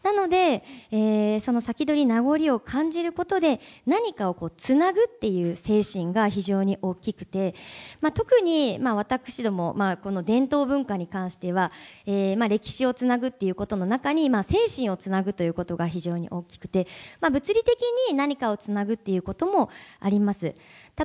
[0.04, 7.54] なので、えー、その先取り名残を感じることで何かをこうつなぐっていう精神が非常に大きくて、
[8.02, 11.72] まあ、特に、まあ、私ども、まあ、この伝統文化に関しては、
[12.04, 16.86] えー、まあ、歴史をつなぐっていうことの中に、まあ、精神をつなぐということが非常に大きくて、
[17.22, 20.54] まあ、物理的に何かをつなぐっていうこともあります。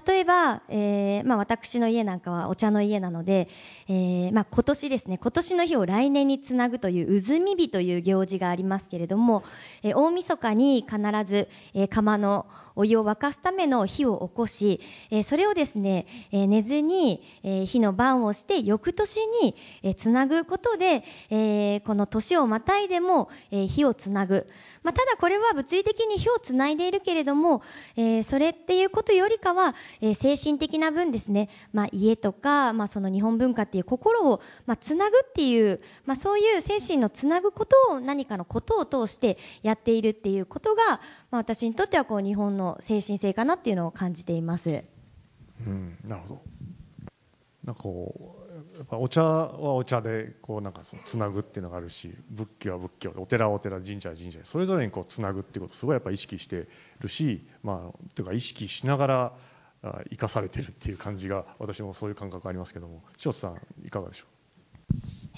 [0.05, 3.47] 例えば、えー、まあ、私の家なんかはお茶の家なので、
[3.88, 9.43] えー、まあ、今年ですね今年の日を来年につなぐという渦み日という行事がありますけれども、
[9.84, 14.80] えー大晦日に必ず、えー釜のお湯を沸かすための火を起こし、
[15.12, 24.47] えそれをですね、え寝ずに、え火の番をして翌年に、えつなぐことで、えこの年をまたいでも、え火をつなぐ。
[24.83, 27.61] まあ、ただこれは物理的に火をつないでいるけれども、
[27.95, 41.01] えーそれっていうことよりかは、えー精神的な分ですね、まあ、家とか、まあ、その日本文化っていう心を、まあ、つなぐっていう、まあ、そういう精神のつなぐことを何かのことを通してやっているっていうことが、まあ、
[41.37, 44.83] 私にとってはこう日本の精神性かなっていうのを感じています。
[45.65, 46.41] うん、なるほど。
[47.63, 56.67] なんかこうやっぱお茶はお茶でこうなんかそのつなぐっていうのがあるし、仏教は仏教でお寺はお寺、神社は神社それぞれにこうつなぐっていうことをすごいやっぱ意識して
[57.00, 59.34] るし、まあというか意識しながら
[60.10, 64.26] 生かされてるっていう感じが私もそういう感覚ありますけども、塩津さんいかがでしょ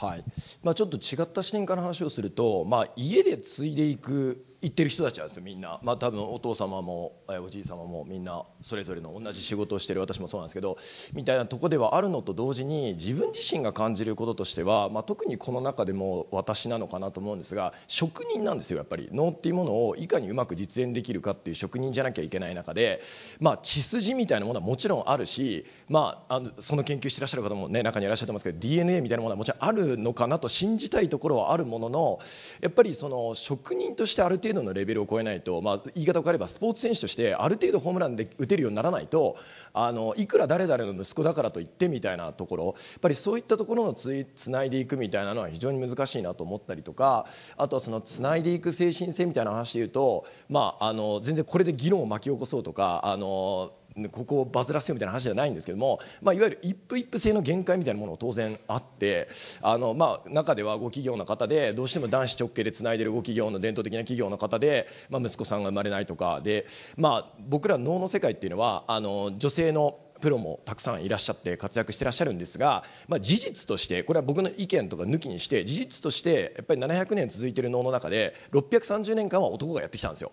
[0.01, 0.05] う？
[0.05, 0.23] はい。
[0.63, 10.77] まあ、ちょっと違った視点から話をすると、まあ、家で継いでいく行ってる人たちなんですよみんな、まあ、多分お父様もおじい様もみんなそれぞれの同じ仕事をしてる私もそうなんですけど
[11.13, 19.09] みたいなとこではあるのと同時に自分自身が感じることとしては、まあ、特にこの中でも私なのかなと思うんですが職人なんですよやっぱり。
[19.11, 23.01] 能っていうものをいかにうまく実演できるかっていう職人じゃなきゃいけない中で、
[23.39, 32.19] まあ、血筋みたいなものはもちろんあるし、まあ、あのその研究してらっしゃる方も、ね、中にいらっしゃってますけど DNA みたいなものはもちろんあるのかなと信じたいところはあるものの
[32.61, 39.37] やっぱりその職人としてある程度程度のレベルを超えないと、まあ、言い方を変えればスポーツ選手としてある程度ホームランで打てるようにならないと
[39.73, 47.25] あのいくら誰々の息子だからといってみたいなところやっぱりそういったところのつつないでいくみたいなのは非常に難しいなと思ったりとか
[47.57, 53.71] あとはそのつないでいく精神性みたいな話で言うと、まあ、あの全然これで議論を巻き起こそうとかあの
[54.11, 59.27] ここをバズらせようみたいな話じゃないんですけども、まあ、いわゆる一夫一夫制の限界みたいなものも当然あって
[59.61, 66.65] あの、まあ、中ではご企業の方でどうしても男子直系でつないでるご企業の伝統的な企業の方で、まあ、息子さんが生まれないとかで、
[66.97, 80.31] まあ、僕ら能の世界っていうのはあの女性のプロもたくさんいらっしゃって活躍してらっしゃるんですが、まあ、事実としてこれは僕の意見とか抜きにして事実としてやっぱり700年続いている能の中で630年間は男がやってきたんですよ。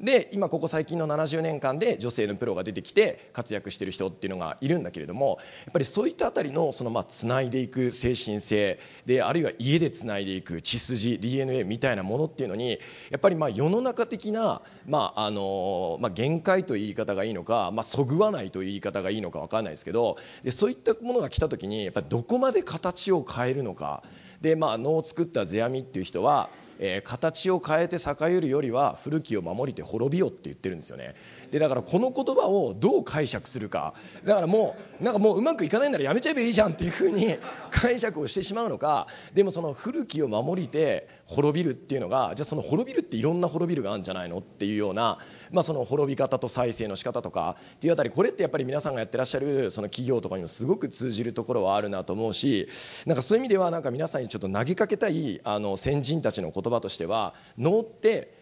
[0.00, 12.80] で今ここ最近の70年間で女性のプロが出てきて活躍している人っていうのがいるんだけれどもやっぱりそういったあたりのそのまあつないでいく精神性であるいは家でつないでいく血筋 DNA みたいなものっていうのに
[13.10, 24.02] やっぱりまあ世の中的な、まああのまあ、限界という言い方がいいのか、まあ、そぐわないという言い方がいいのか分からないですけどでそういったものが来た時にやっぱどこまで形を変えるのか。
[24.40, 31.14] で、まあ、能を作った世阿弥っていう人はえー形を変えて栄えるよりは古きを守りて滅びよって言ってるんですよね。
[31.50, 33.94] でだからこの言葉をどう解釈するか。
[34.24, 37.36] だからもうなんかもううまくいかないならやめちゃえばいいじゃんっていうふうに
[37.70, 39.06] 解釈をしてしまうのか。
[39.34, 45.18] でもその古きを守りて滅びるっていうのがじゃあその滅びるっていろんな滅びるがあるんじゃないのっていうような、
[45.50, 47.56] まあ、その滅び方と再生の仕方とか。
[47.76, 52.68] っていうあたりこれってやっぱり皆さんがやってらっしゃるその企業とかにもすごく通じるところはあるなと思うし。
[53.06, 58.34] なんかそういう意味ではなんか皆さんにちょっと投げかけたいあの先人たちの言葉としては能って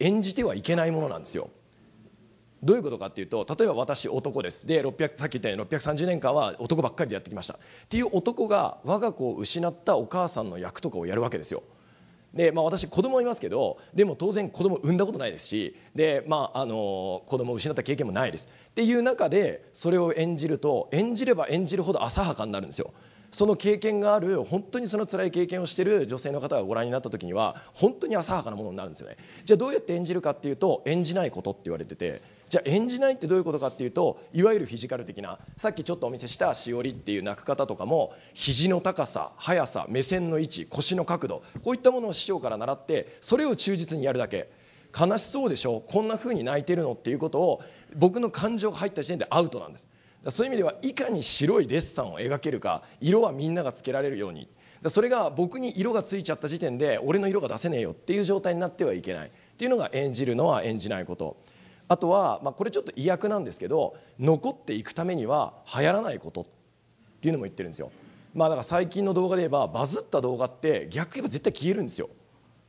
[0.00, 1.50] 演じてはいけないものなんですよ。
[2.62, 4.66] どういうことかっていうと例えば私男です。
[4.66, 7.54] で600さっき言ったように630年間は男ばっかりでやってきました。
[7.54, 11.62] っていう男が我が子を失ったお母さんの役とかをやるわけですよ。
[12.34, 18.48] で、まあ、私子供いますけどでも当然子供産んだことないですしで、まあ、あの子供を失った経験もないです。
[18.70, 22.92] っていう中でそれを演じると演じれば演じるほど浅はかになるんですよ。
[23.30, 29.16] その経験がある本当にその辛い経験をしている女性の方がご覧になった時には本当に浅はかなものになるんですよね。
[29.44, 44.50] じゃあどうやって演じるかっていうと演じないことって言われててじゃあ演じないってどういうことかっていうといわゆるフィジカル的なさっきちょっとお見せしたしおりっていう泣く方とかも肘の高さ速さ目線の位置腰の角度こういったものを師匠から習ってそれを忠実にやるだけ。
[44.98, 45.82] 悲しそうでしょ？
[45.86, 46.94] こんな風に泣いてるの？
[46.94, 47.62] っていうことを
[47.94, 49.86] 僕の感情が入った時点でアウトなんです。
[50.26, 54.48] そういう意味ではいかに白いデッサンを描けるか色はみんながつけられるように。
[54.88, 59.28] それが僕に色がついちゃった時点で俺の色が出せねえよっていう状態になってはいけない。
[59.28, 61.36] っていうのが演じるのは演じないこと。
[61.88, 66.42] あとは、まあ、これちょっと意訳なんですけど残っていくためには流行らないこと。
[66.42, 66.44] っ
[67.20, 67.90] ていうのも言ってるんですよ。
[68.34, 72.08] まあだから最近の動画で言えばバズった動画って逆言えば絶対消えるんですよ。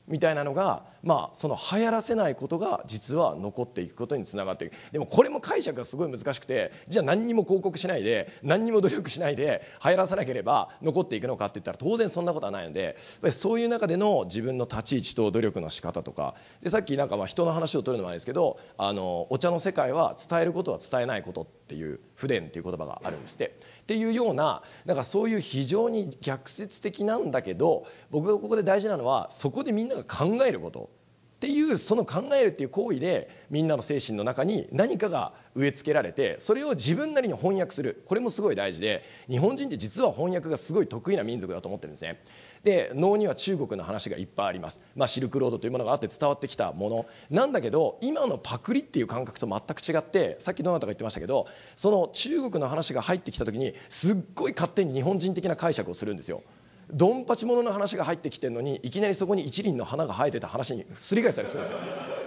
[0.08, 4.74] みたいなのが、まあ、その流行らせないことが実は残っていくことにつながっていく。
[4.92, 12.98] でもこれも解釈がすごい難しくてじゃあ何にも広告しないで何にも努力しないで流行らせなければ残っていくのかって言ったら当然そんなことはないので
[13.32, 16.36] そういう中での自分の立ち位置と努力の仕方とか。
[16.62, 23.56] でさっきなんかまあ人の話を取るのもあれですけどあのお茶の世界は伝えることは伝えないことっていう不伝っていう言葉があるんですって。
[23.84, 30.92] っていうようななんかそういう非常に逆説的なんだけど僕がここで大事なのはそこでみんなが考えること。
[31.40, 38.04] っていうその考えるっていう行為でみんなの精神の中に何かが植え付けられてそれを自分なりに翻訳する。
[38.08, 42.22] これもすごい大事で日本人って実は翻訳がすごい得意な民族だと思ってるんですね。
[42.66, 47.06] で能には中国の話がいっぱいあります、まあ、シルクロードというものがあって伝わってきたもの。
[47.30, 56.44] なんだけど今のパクリっていう感覚と全く違ってさっきどなたか言ってましたけどその中国の話が入ってきた時にすっごい勝手に日本人的な解釈をするんですよ。
[56.92, 61.80] ドンパチものの話が入ってきてるのにいきなりそこに一輪の花が生えてた話にすり替えたりするんですよ。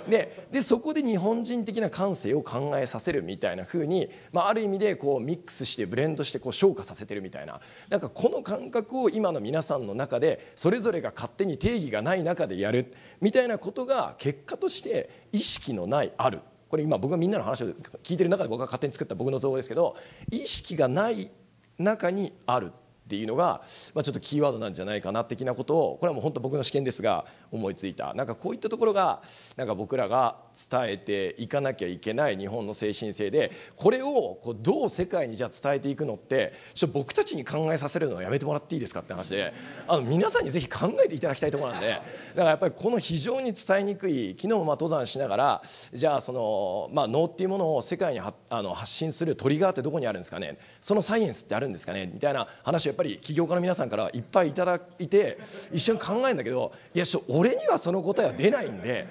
[0.09, 7.61] ででそこで日本人的な感性を考えさせるみたいな風に、まあ、ある意味でこうミックスしてブレンドしてこう昇華させてるみたいな。
[7.89, 16.41] なんかこの感覚を今の皆さんの中でそれぞれが勝手に定義がない中でやるみたいなことが結果として意識のないある。
[16.69, 17.69] これ今僕がみんなの話を
[18.03, 19.97] 聞いてる中で僕が勝手に作った僕の造語ですけど
[20.31, 21.31] 意識がない
[21.79, 22.73] 中にある。
[23.13, 23.61] っていうのが、
[23.95, 28.15] まあ、ちょっとキーワードなんじゃないかな的なことをこれはもう本当僕の試験ですが思いついた。
[28.15, 29.21] なんかこういったところが
[29.59, 30.39] なんか僕らが
[30.71, 39.53] 伝えていかなきゃいけない日本の精神性でこれをこうどう世界にじゃあ伝えていくのってちょ僕たちに考えさせるのはやめてもらっていいですかって話で
[39.89, 42.03] あの皆さんにぜひ考えていただきたいところなんでだか
[42.37, 48.33] らやっぱりこの非常に伝えにくい昨日もま登山しながらじゃあその、まあ、脳っていうものを世界にあ
[48.63, 55.39] の発信するトリガーってどこにあるんですかねそのサイエンスってあるんですかねみたいな話をやっぱりぱり起業家の皆さんからいっぱいいただいて
[55.73, 59.09] 一緒に考えるんだけどいや俺にはその答えは出ないんで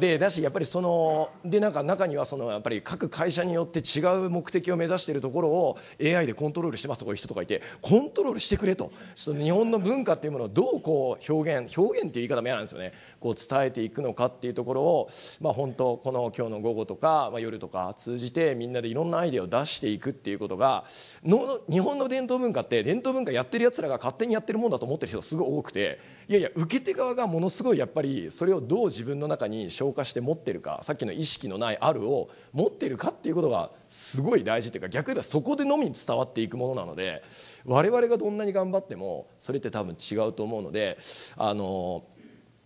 [0.00, 8.90] でだしやっぱりそのでなんか中にはそのやっぱり各会社によって違う目的を目指しているところを AI でコントロールしてますとかいう人とかいてコントロールしてくれと。
[9.14, 12.92] ちょっと日本の文化っていうものをどうこう表現表現っていう言い方も嫌なんですよね。
[13.20, 20.84] こう伝えていくのかっていうところをまあ本当この今日の午後とか、まあ、夜とか通じてみんなでいろんなアイデアを出していくっていうことが
[21.24, 25.98] の日本の伝統文化って伝統文化かやってるやつらが勝手にやってるもんだと思ってる人すごい多くて
[26.28, 37.22] いやいや受け手側がものすごいやっぱりそれをどう自分の中に消化して持ってるかさっきの意識のないあるを持ってるかっていうことがすごい大事っていうか逆に言えばそこでのみ伝わっていくものなので
[37.64, 40.98] 我々がどんなに頑張ってもそれって多分違うと思うので
[41.36, 42.04] あの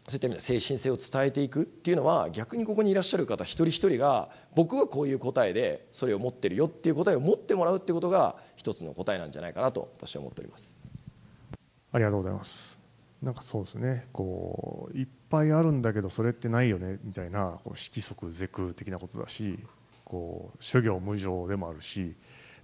[0.08, 10.78] そういった意味で精神性を伝えていくっていうのは逆にここにいらっしゃる方一人一人が僕はこういう答えでそれを持ってるよっていう答えを持ってもらうってことが一つの答えなんじゃないかなと私は思っております。
[11.92, 12.80] ありがとうございます。
[13.22, 14.06] なんかそうですね。
[14.12, 19.58] こういっぱいあるんだけどそれってないよねみたいなこう色即是空的なことだし
[20.04, 22.14] こう諸行無常でもあるし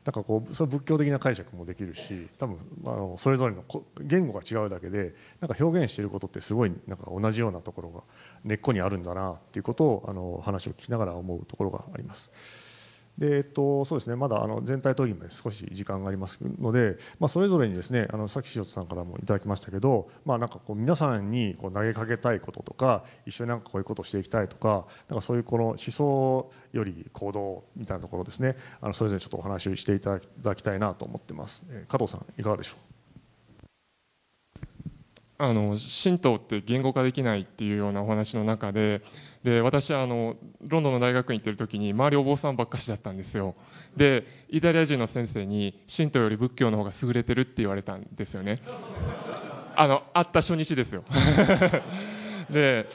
[0.04, 3.64] なんかこうそれ仏教的な解釈もできるし多分あのそれぞれの
[4.00, 8.02] 言語が違うだけでなんか表現していることってすごいなんか同じようなところが
[8.44, 12.32] 根っこにあるんだなっていうことをあの話を聞きながら思うところがあります。
[14.16, 28.56] まだあの全体討議まで少し時間がありますので、まあ、それぞれにですねあのさっき塩田さんからもいただきましたけど、まあ、なんかこう皆さんにこう投げかけたいこととか一緒になんかこういうことをしていきたいとかなんかそういうこの思想より行動みたいなところですね。
[28.80, 32.94] あのそれぞれちょっとお話をしていただきたいなと思ってます、えー、加藤さんいかがでしょう
[35.22, 39.02] あの神道って言語化できないっていうようなお話の中で
[39.42, 43.54] で私はあのロンドンの大学院行ってる時に周りお坊さんばっかしだったんですよ。
[43.96, 48.62] でイタリア人の先生に神道より仏教の方が優れてるって言われたんですよね。
[49.76, 51.04] あの会った初日ですよ。
[52.48, 52.86] で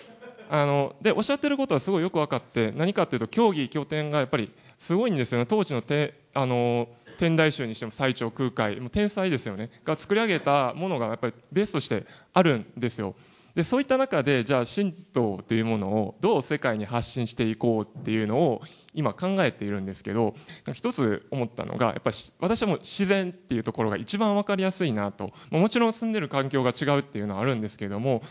[0.50, 5.46] あのでおっしゃってることはすごいよく分かって何かっていうと競技拠点がやっぱりすごいんですよね。
[5.46, 6.88] 当時のてあの
[7.20, 9.70] 天台宗にしても最長空海もう天才ですよね。
[9.86, 13.16] が作り上げたものがやっぱりベースとしてあるんですよ。
[13.56, 18.62] でそういった中でじゃあ神道というものをどう世界に発信していこうっていうのを
[18.94, 20.36] 今考えているんですけど
[20.74, 25.32] 一つ思ったのがやっぱり私はもう自然っていうところが一番分かりやすいなと。
[25.50, 28.22] もちろん住んでる環境が違うっていうのはあるんですけども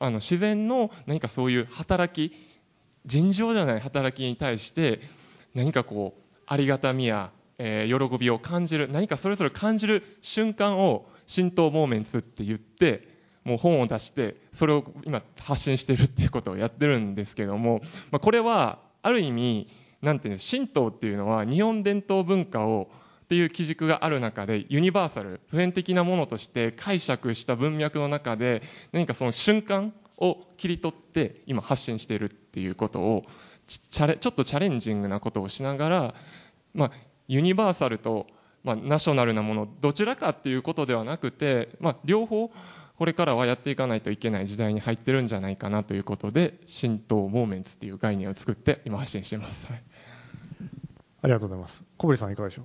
[0.00, 2.34] あの自然の何かそういう働き
[3.06, 5.00] 尋常じゃない働きに対して
[5.54, 17.80] 何かこうありがたみやえー、喜びを感じる何かそれぞれ感じる瞬間を神道モーメンツって言ってもう本を出してそれを今発信してるっていうことをやってるんですけども、
[18.10, 19.68] まあ、これはある意味
[20.02, 22.88] なんていう神道っていうのは日本伝統文化を
[23.24, 28.62] っていう基軸がある中でユニバーサル普遍的なものとして解釈した文脈の中で
[28.92, 33.24] 何かその瞬間を切り取って今発信しているっていうことを
[33.66, 36.14] ちちょっとチャレンジングなことをしながら、
[36.72, 36.90] まあ、
[37.28, 38.26] ユニバーサルと、
[38.64, 42.50] まあ、ナショナルなものどちらかっていうことではなくて、まあ、両方
[42.98, 49.82] これからはやっていかないといけない時代に入ってるんじゃないかなということで神道モーメンツっていう概念を作って今発信してます、はい、
[51.22, 51.84] ありがとうございます。
[51.96, 52.64] 小堀さんいかがでしょう？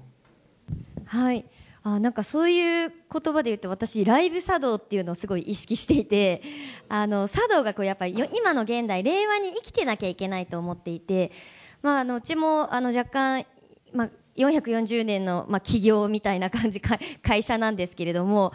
[1.06, 1.46] はい。
[1.86, 6.42] あなんかそういう言葉で言うと私ライブ茶道っていうのをすごい意識していて
[6.88, 11.34] あの茶道がこうやっぱり今の現代令和に生きてなきゃいけないと思っていて、
[11.82, 13.46] まあ、あのうちもあの若干、
[13.92, 18.54] まあ、440年の、まあ、起業みたいな感じ会社なんですけれども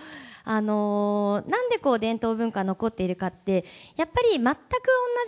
[0.50, 4.54] あの、なんでこう伝統文化残っているかってやっぱり全く同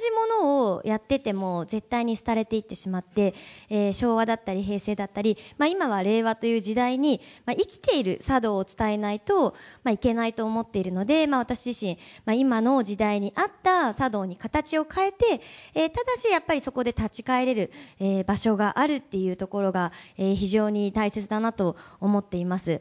[0.02, 3.34] じものをやってても絶対に廃れていってしまって、
[3.68, 9.54] えー、昭和だったり平成だったり、まあ、今は令和という時代に、まあ、生きている茶道を伝えないと、
[9.84, 15.42] まあ、いけないと思っているので、まあ、私自身、まあ、今の時代に合った茶道に形を変えて、
[15.74, 22.80] えー、ただしやっぱりそこで立ち返れる、えー、場所があるっていうところが、えー、非常に大切だなと思っています。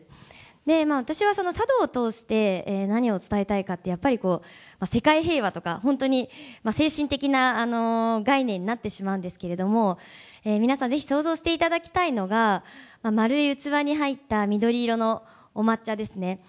[0.66, 4.46] で、まあ、私はその茶道を通して、えー、何を伝えたいかってやっぱりこう、
[4.80, 6.30] まあ、世界平和とか本当に、
[6.64, 9.98] まあ、精神的な、あのー、概念になってしまうんですけれども、
[10.46, 12.64] えー、皆さんぜひ想像していただきたいのが、
[13.02, 15.24] まあ、丸い器に入った緑色の
[15.56, 16.40] お抹茶ですね。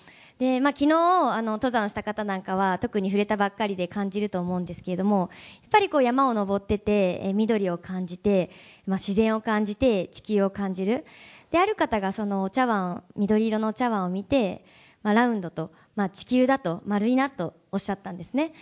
[0.40, 5.28] で、まあ、昨日、あの、登山した方なんかは特に触れたばっかりで感じると思うんですけれども、
[5.62, 8.50] やっぱりこう山を登ってて、え緑を感じて、
[8.86, 11.04] まあ、自然を感じて、地球を感じる。
[11.50, 14.64] で、ある方がそのお茶碗、緑色のお茶碗を見て、
[15.02, 18.52] まあ、ラウンドと、まあ、地球だと、丸いなとおっしゃったんですね。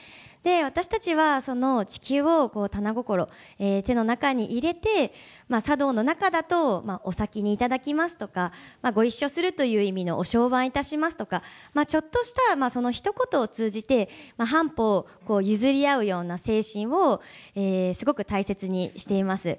[0.45, 3.28] で、私たちはその地球をこう棚心、
[3.59, 5.12] えー、手の中に入れて、
[5.49, 11.43] まあ、茶道の中だと、まあ、お先にいただきますとか、まあ、ご一緒するという意味のお商売いたしますとか、
[11.74, 17.20] まあ、ちょっとした、まあ、その一言を通じて、まあ、半歩をこう譲り合うような精神を、
[17.57, 19.59] えー、すごく大切にしています。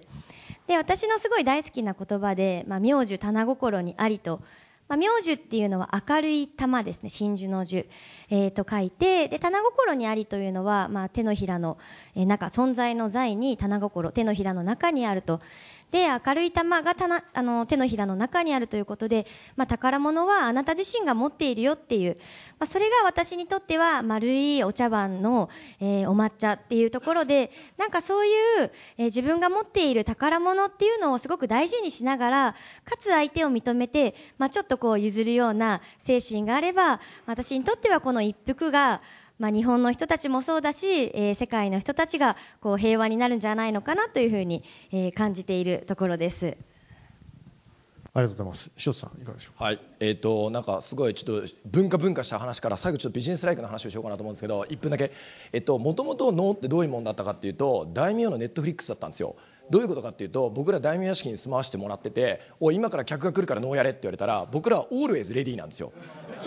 [0.70, 4.40] で、私のすごい大好きな言葉で、まあ、名樹棚心にありと、
[4.88, 7.90] まあ、名樹っていうのは明るい玉ですね、真珠の樹、
[8.30, 11.80] えー、と書いて、で、棚心にありというのは、まあ、手のひらの、
[12.14, 15.42] えー、中、存在の在に棚心、手のひらの中にあると。
[15.92, 19.26] で、明るい玉がたなあの手のひらの中にあるということで、
[19.56, 22.18] まあ、宝物はあなた自身が持っているよっていう、
[22.60, 28.30] まあ、それが私にとっては丸いお茶碗の、えー、お抹茶っていうところで、なんかそうい
[28.64, 39.02] う、えー、自分が持っている宝物っていうのをすごく大事にしながら、かつ相手を認めて、まあ、ちょっとこう譲るような精神があれば、私にとってはこの一服が、
[39.48, 46.58] 日本の人たちもそうだし、えー、世界の人たちがこう平和になるんじゃないのかなというふうに、えー、感じているところです。
[48.14, 48.72] ありがとうございます。
[48.76, 55.12] 塩津さんいかがでしょうはい、えっ、ー、となんかすごいちょっと文化文化した話から最後ちょっとビジネスライクの話をしようかなと思うんですけど、1分だけ
[55.54, 59.36] えっ、ー、と元々能ってどういうもんだったかっていうと大名のネットフリックスだったんですよ。
[59.70, 65.92] どういうことかっていうと僕ら大名屋敷に住まわせてもらってて「お今から客が来るから能やれ」って言われたら僕らはオールウェイズレディーなんですよ。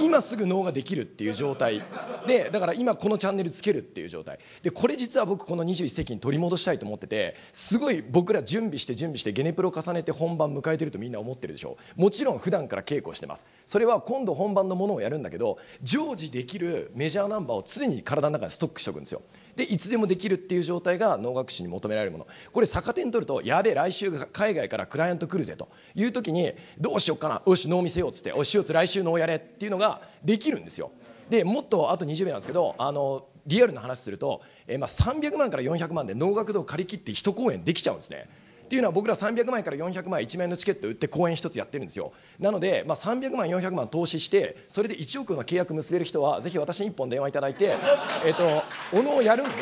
[0.01, 1.83] 今すぐ能ができるっていう状態。
[2.27, 4.39] でだから今このチャンネルつけるっていう状態。
[4.63, 11.77] でこれ実は僕この21世紀に取り戻したいと思っててすごい僕ら準備して準備してゲネプロ重ねて本番迎えてるとみんな思ってるでしょ。
[11.97, 13.45] もちろん普段から稽古してます。
[13.67, 19.23] それは今度本番のものをやるんだけど常時できるメジャーナンバーを常に体の中にストックしておくんですよ。
[19.57, 22.27] でいつでもできるっていう状態が能楽師に求められるもの。
[22.53, 25.69] これ逆手に取るとやべえ来週海外からクライアント来るぜと。
[25.95, 27.43] いう時にどうしようかな。
[27.47, 28.33] よし能見せようっつって。
[28.33, 29.37] おしよつ来週能やれ。
[29.37, 30.91] っていうのができるんですよ。
[31.31, 38.29] でもっとあと20秒なんですけどあのリアルな話すると、えまあ、300万から400万で能楽堂借り切って1公演できちゃうんですね。
[38.73, 42.15] っていうのは僕ら300万円から400万円1万円のチケット売って公演1つやってるんですよ。
[42.39, 47.75] なので、まあ、300万400万投資してそれで1億の契約結べる人はぜひ私に1本電話いただいて、
[48.25, 48.63] えっと、
[48.95, 49.53] お能をやるんで。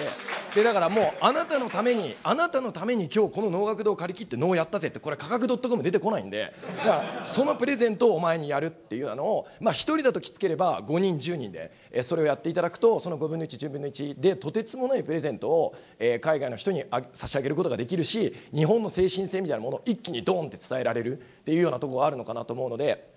[0.54, 6.52] でだからもうあなたのためにあなたのために今日この能楽堂を借り切って能をやったぜってこれ価格 .com 出てこないんで。
[6.78, 6.88] だか
[7.18, 23.08] らそのプレゼントをお前にやるっていうのを、まあ、1人だときつければ5人10人でえそれをやっていただくとその5分の110分の1でとてつもないプレゼントを、え海外の人に差し上げることができるし日本の精神性みたいなものを一気にドーンって伝えられるっていうようなところがあるのかなと思うので。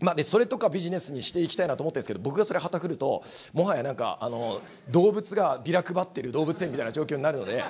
[0.00, 3.22] まあ、でそれとかビジネスにしていきたいなと思ってるんですけど僕がそれ旗振ると
[3.52, 7.62] もはやなんかあの動物がビラ配ってる動物園みたいな状況になるのでぜ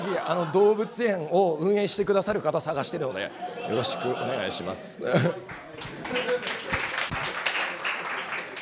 [0.00, 3.30] ひあの動物園を運営してくださる方探してるのでよ
[3.76, 5.02] ろしくお願いします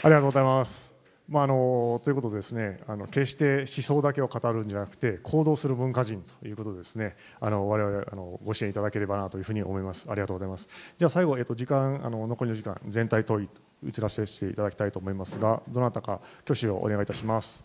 [0.03, 0.92] ありがとうございます
[1.33, 10.11] まあ、あのということでですねあの決して思想だけを語るんじゃなくて行動する文化人ということでですねあの我々あのご支援いただければなというふうに思います。
[10.11, 10.69] ありがとうございます。
[10.99, 13.49] じゃあ最後、えっと、時間あの残りの時間全体問い
[13.83, 17.65] 移らせていただきたいと思いますがどなたか挙手をお願いいたします。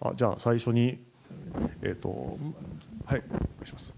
[0.00, 0.98] あじゃあ最初に
[1.82, 2.38] えっと
[3.04, 3.94] はいお願いします。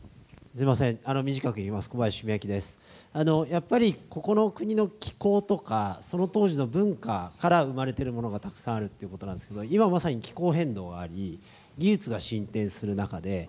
[0.55, 0.99] すみません。
[1.05, 1.89] あの短く言います。
[1.89, 2.77] 小林文明です。
[3.13, 11.41] あのやっぱりここの国の気候とかその当時の文化から生まれているものがたくさんあるっていうことなんですけど今まさに気候変動があり
[11.79, 13.49] 技術が進展する中で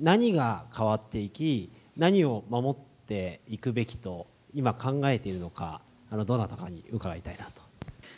[0.00, 5.80] 何が変わっていき何を守っていくべきと今考えているのか
[6.10, 7.65] あのどなたかに伺いたいなと。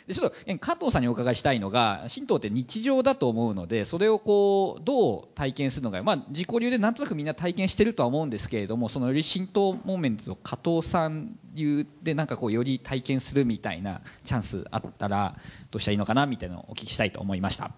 [0.09, 15.35] でちょっと加藤さんにお伺いしたいのが神道って日常だと思うのでそれをこうどう体験するのが、まあ、自己流でなんとなくみんな体験してるとは思うんですけれどもそのより神道モーメンツを加藤さん流でなんかこうより体験するみたいなチャンスあったら
[15.69, 17.69] どうしたらいいのかなみたいなのをお聞きしたいと思いました。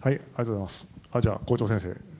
[0.00, 0.88] はい、ありがとうございます。
[1.10, 2.19] あ、じゃあ校長先生。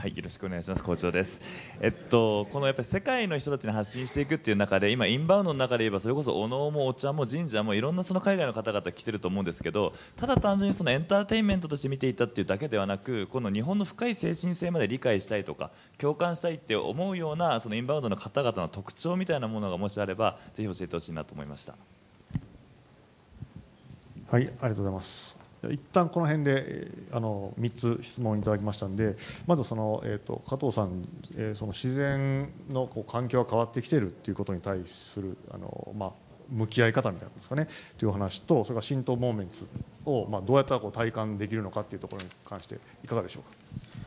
[0.00, 0.82] はい、よろしくお願いします。
[0.82, 1.42] 校長です。
[1.80, 21.74] えっと、このやっぱり世界の人たちに発信していくっていう中で、今インバウンドの中で言えば、それこそお能もお茶も神社もいろんなその海外の方々来てると思うんですけど、ただ単純にそのエンターテインメントとして見ていたっていうだけではなく、この日本の深い精神性まで理解したいとか、共感したいって思うようなそのインバウンドの方々の特徴みたいなものがもしあれば、ぜひ教えてほしいなと思いました。
[24.30, 25.39] はい、ありがとうございます。
[25.68, 31.06] 一旦この辺であの3つ質問いただきましたんで、まずその、えー、と加藤さん、
[31.36, 36.12] えーその自然のこう環境が変わってきているっていうことに対するあの、まあ、
[36.48, 39.68] 向き合い方みたいなんですかねという話と、それから浸透モーメンツ
[40.06, 43.50] を、まあ、どうやったらこう体感できるのかっていうところに関していかがでしょうか？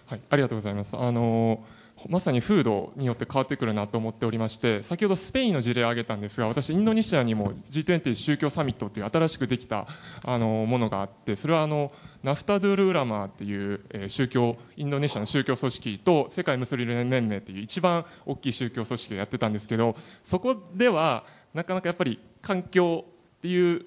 [0.08, 0.98] はい、ありがとうございます。
[0.98, 1.64] あの
[2.10, 9.88] まさに風土によって変わってくるなと思っておりまして先ほどスペインの事例を挙げたんですが私インドネシアにも G20 宗教サミットっていう新しくできた
[10.24, 11.92] あのものがあってそれはあの
[12.24, 23.04] ナフタドゥール・ウラマーっていう、え宗教インドネシアの宗教組織と世界ムスリム連盟っていう一番大きい宗教組織がやってたんですけどそこではなかなかやっぱり環境
[23.40, 23.86] っていう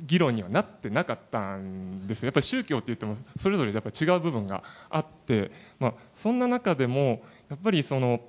[0.00, 8.20] 議論にはなってなかったんですやっぱり宗教って言ってもそれぞれやっぱ違う部分があって、まあ、そんな中でもやっぱりその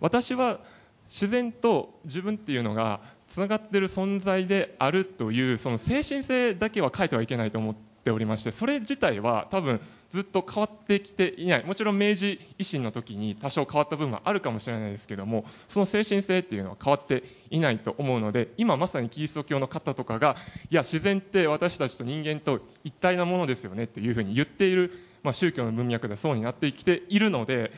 [0.00, 0.60] 私は
[1.08, 11.64] 自然と自分っていうのがつながっている存在であるというその精神性だけは変えてはいけないと思っておりましてそれ自体は多分ずっと変わってきていない。
[11.64, 20.36] もちろん明治維新の時に多少変わった部分はあるかもしれないですけどもその精神性っていうのは変わっていないと思うので今まさにキリスト教の方とかが
[20.70, 24.92] いや自然って私たちと人間と一体なものですよねっていうふうに言っている、
[25.22, 27.72] まあ、宗教の文脈でそうになってきているので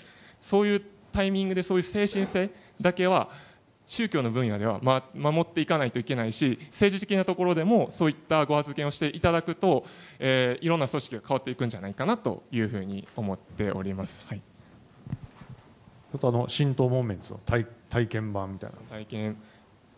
[0.45, 0.83] そういう
[1.13, 3.31] タイミングでそういう精神性だけは
[3.87, 9.87] 宗教の分野では、ま、守っていかないといけないし政治的なところでもそういったご発言をしていただくと、
[10.19, 14.25] えーいろんな組織が変わっていくんじゃないかなというふうに思っております。
[14.29, 14.39] はい、
[15.09, 18.77] ちょっとあの浸透モーメンツの体体験版みたいな。
[18.89, 19.37] 体験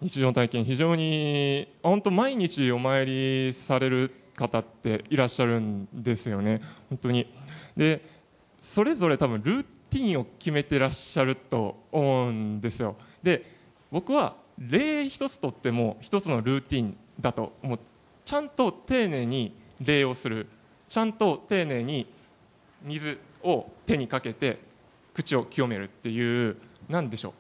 [0.01, 7.33] 日常の体験非常に本当毎日お参りされる方っていらっしゃるんですよね本当に
[7.77, 8.03] で
[8.61, 12.97] それぞれ多分ルーティンを決めてらっしゃると思うんですよ。
[13.23, 13.45] で
[13.91, 17.79] 僕は礼一つとっても一つのルーティンだと思う
[18.25, 20.49] ちゃんと丁寧に礼をする。
[20.89, 22.07] ちゃんと丁寧に
[22.83, 24.59] 水を手にかけて
[25.15, 26.57] 口を清めるっていう
[26.89, 27.33] 何でしょう。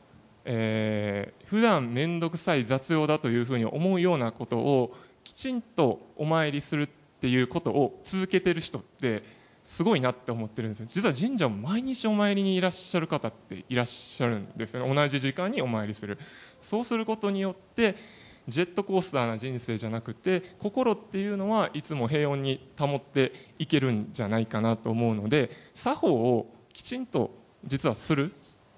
[0.45, 6.87] えー普段面倒くさい雑用だというふうに思うようなことをきちんとお参りするっ
[7.21, 9.23] ていうことを続けてる人って
[9.67, 10.87] すごいなって思ってるんですよ。
[10.89, 14.95] 実は神社も毎日お参りにいらっしゃる方っていらっしゃるんですよね。
[14.95, 16.19] 同じ時間にお参りする。
[16.61, 17.97] そうすることによって
[18.47, 28.33] ジェットコースターな人生じゃなくて心っていうのはいつも平穏に保っていけるんじゃないかなと思うので作法をきちんと実はする。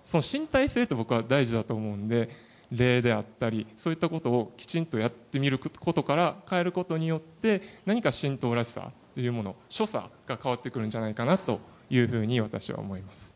[0.05, 2.31] その身体性って僕は大事だと思うんで
[2.73, 11.59] 礼であったりそういったことをきちんとやってみることから変えることによって何か神道らしさというもの所作が変わってくるんじゃないかなと
[11.91, 13.35] いうふうに私は思います。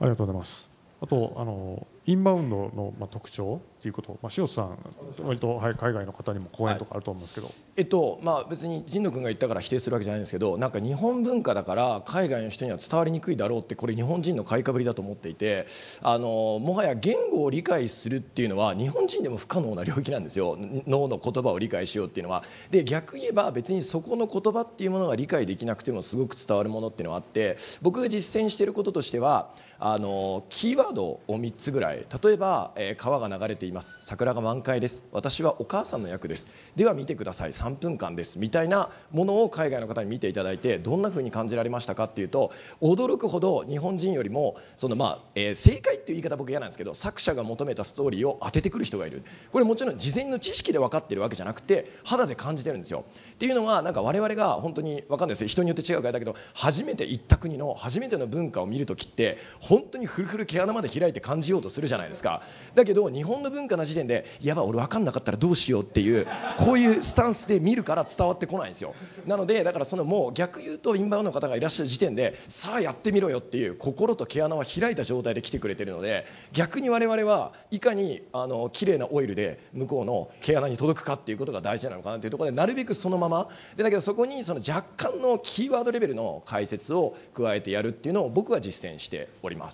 [0.00, 0.70] ありがとうございます。
[1.02, 4.78] あとあのインバウンドの、ま、特徴ということ、まあ、塩津さん、
[5.22, 15.66] 割と、はい、海外の方にも講演とかあると思うんですけど、えっとまあ、別に神野君が言ったから否定するわけじゃないんですけどなんか日本文化だから海外の人には伝わりにくいだろうってこれ日本人の買いかぶりだと思っていて
[16.00, 20.56] あのもはや言語を理解するっていうのは日本人でも不可能な領域なんですよ。
[20.86, 22.42] 脳の言葉を理解しようっていうのは。
[22.70, 32.04] で逆言えば別にそこの言葉っていうものが理解できなくてもすごく伝わるものっていうのはあって僕が実践していることとしてはあのキーワードを3つぐらい。
[32.22, 33.96] 例えば、えー川が流れています。
[34.00, 35.04] 桜が満開です。
[35.12, 36.48] 私はお母さんの役です。
[36.74, 37.52] では見てください。
[37.52, 38.40] 3分間です。
[38.40, 42.50] みたいなものを海外の方に見ていただいてどんな風に感じられましたかっていうと
[42.80, 49.22] 驚くほど日本人よりもその、まあえー正解っていう言い方僕嫌なんですけど作者が求めたストーリーを当ててくる人がいる。
[49.52, 53.04] これもちろん事前の知識で分かってるわけじゃなくて肌で感じてるんですよ。
[53.34, 59.38] っていうのはなんか我々が本当に分かんないです人によって違うからだけど初めて行った国の初めての文化を見るときって
[59.68, 62.42] 本当にフルフル毛穴まで開いて感じようとするじゃないですか。
[62.74, 68.94] だけど日本の文化な時点でやばい俺分かんなかったらどうしようっていうこういうスタンスで見るから伝わってこないんですよ。
[69.26, 89.57] なのでだからそのもう逆言うとインバウンドの方がいらっしゃる時点でさあやってみろよっていう心と毛穴は開いた状態で来てくれてるので逆に我々はいかにあの綺麗なオイルで向こうの毛穴に届くかっていうことが大事なのかなというところでなるべくそのままでだけどそこにその若干のキーワードレベルの解説を加えてやるっていうのを僕は実践しております。
[89.66, 89.72] あ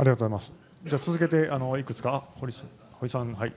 [0.00, 0.52] りがとうございます。
[0.86, 2.66] じゃあ続けてあのいくつかあ堀さん
[3.00, 3.52] 堀さんはい。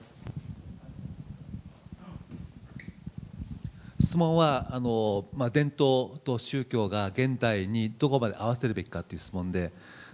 [3.98, 9.72] 質問はあの、まあ、伝統と宗教が現代にどこまで合わせるべきかという質問で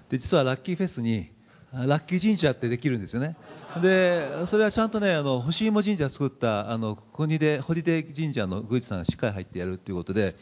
[0.09, 1.31] で実はラッキーフェスに
[1.75, 3.37] ラッキー神社ってできるんですよね
[3.83, 10.37] でそれはちゃんとねあの星芋神社作ったあの国で堀出神社の宮司さんがしっかり入ってやるということで、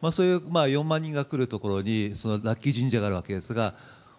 [0.00, 3.74] まあ、そういう、まあ、4万人が来るところにそのラッキー神社があるわけですが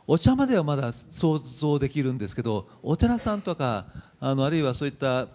[0.08, 3.86] お茶まではまだ想像できるんですけどお寺さんとか
[4.20, 5.28] あのあるいはそういった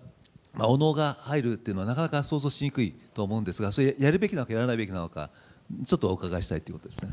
[0.56, 5.30] まあ、お能が入るっていうのはなかなか想像しにくいと思うんですが、それやるべきなのかやらないべきなのか、
[5.84, 7.12] ちょっとお伺いしたいということですね。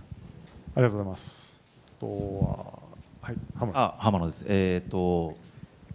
[0.76, 1.64] ありがとうございます。
[2.00, 2.91] とは
[3.22, 3.72] はい浜。
[3.76, 5.38] あ浜野です、えー、と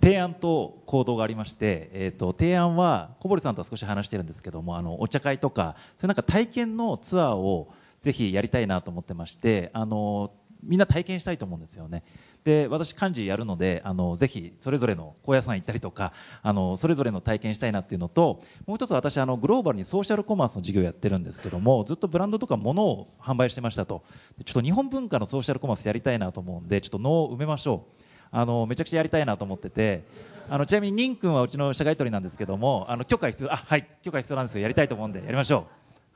[0.01, 7.69] 提案と行動がありまして、えー、と提案は小堀さんとは少し話してるんですけどもあのお茶会とかそういうなんか体験のツアーを
[8.01, 10.31] ぜひやりたいなと思ってましてあの
[10.67, 12.03] みんな体験したいと思うんですよね。
[12.45, 16.13] で私幹事やるのであのぜひそれぞれの高野山行ったりとか
[16.43, 24.05] あのそれぞれの体験したいなっていうのともう一つ私あのグローバルにソーシャルコマースの事業をやってるんですけどもずっとブランドとか物を販売してましたと。
[24.45, 28.03] ちょっと日本文化のソーシャルコマースやりたいなと思うんでちょっと脳を埋めましょう。
[28.31, 30.05] あのめちゃくちゃやりたいなと思ってて
[30.49, 34.63] あのちなみに任君はうちの社外取りなんですけどもあの許可必要あはい許可必要なんですよ。
[34.63, 35.67] やりたいと思うんでやりましょ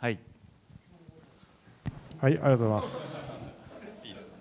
[0.01, 0.05] う。
[0.05, 0.18] はい。
[2.20, 3.30] はいありがとうございます。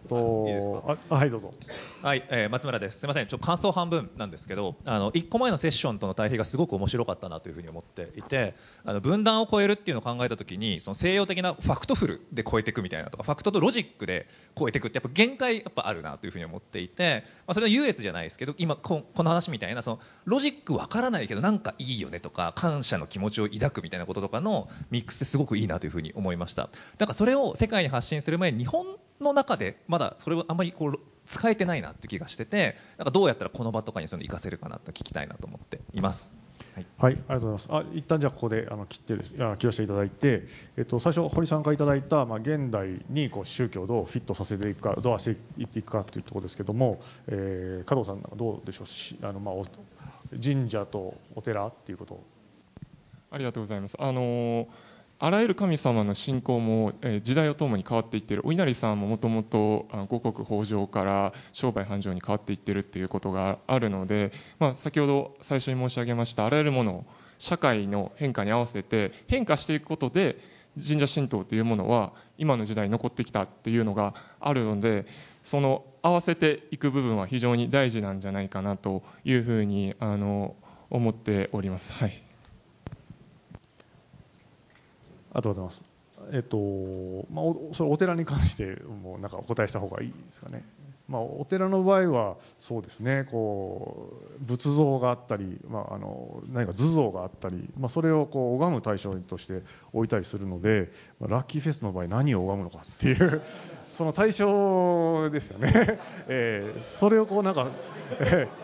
[0.10, 1.53] とああはいどうぞ。
[2.02, 3.00] はい、えー松村です。
[3.00, 26.70] すみません、ちょっと感想半分なんですけど、あの1個前のセッションとの対比がすごく面白かったなというふうに思っていて、あの分断を超えるっていうのを考えたときに、その西洋的なファクトフルで超えていくみたいなとか、ファクトとロジックで超えていくってやっぱ限界やっぱあるなというふうに思っていて、まあ、それは優越じゃないですけど、今ここの話みたいなそのロジックわからないけどなんかいいよねとか、感謝の気持ちを抱くみたいなこととかのミックスってすごくいいなというふうに思いました。
[26.97, 28.86] だからそれを世界に発信する前に日本
[29.20, 31.00] の中でまだそれをあんまりこう
[31.30, 36.36] 使えてないなって気がしててなんかどうやったらこの場とかにそういうの活かせるかなと聞きたいなと思っています。
[36.74, 37.68] はいはい、ありがとうございます。
[37.72, 48.88] あ、一旦じゃあここであの切ってですあ切らせていただいて、えっと最初堀さんからいただいたまあ現代にこう宗教をどうフィットさせていくか、どう合わせていっていくかというところですけども、えー、加藤さんはどうでしょう？
[48.88, 49.68] しあのまあお
[50.42, 52.24] 神社とお寺っていうこと。
[53.32, 53.96] ありがとうございます。
[54.00, 54.68] あのー
[55.22, 67.06] あらゆる神様の信仰も、時代をともに変わっていっているお稲荷さんももともと五穀豊穣から商売繁盛に変わっていっているっていうことがあるので、まあ、先ほど最初に申し上げましたあらゆるものを
[67.38, 70.38] 社会の変化に合わせて変化していくことで
[70.76, 75.06] 神社神道というものは今の時代に残ってきたっていうのがあるので
[75.44, 80.56] その合わせていく部分は非常に大事なんじゃないかなというふうにあの
[80.90, 81.94] 思っております。
[81.94, 82.29] はい
[85.34, 85.82] ありがとうございます？
[86.32, 86.58] えっと
[87.32, 90.64] まあおそれお寺に関してもなんかお答えした方がいいですかね。
[91.08, 93.26] まあお寺の場合はそうですね。
[93.32, 99.64] こう仏像があったり、まああの何か図像があったり、まあそれをこう拝む対象として
[99.94, 103.42] 置いたりするので、まあラッキーフェスの場合何を拝むのかっていう
[103.90, 106.00] その対象ですよね。
[106.28, 107.70] えーそれをこうなんか。
[108.20, 108.48] え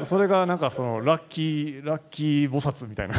[0.00, 3.14] ーそれがなんかそのラッキーラッキー菩薩みたいな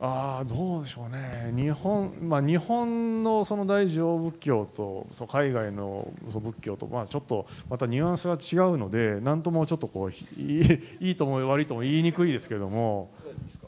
[0.00, 1.52] ああどうでしょうね。
[1.56, 13.10] 日本まあ日本のその大乗仏教とその海外のその仏教とまあちょっとまたニュアンスが違うので何ともちょっとこういいいいとも悪いとも言いにくいですけれども。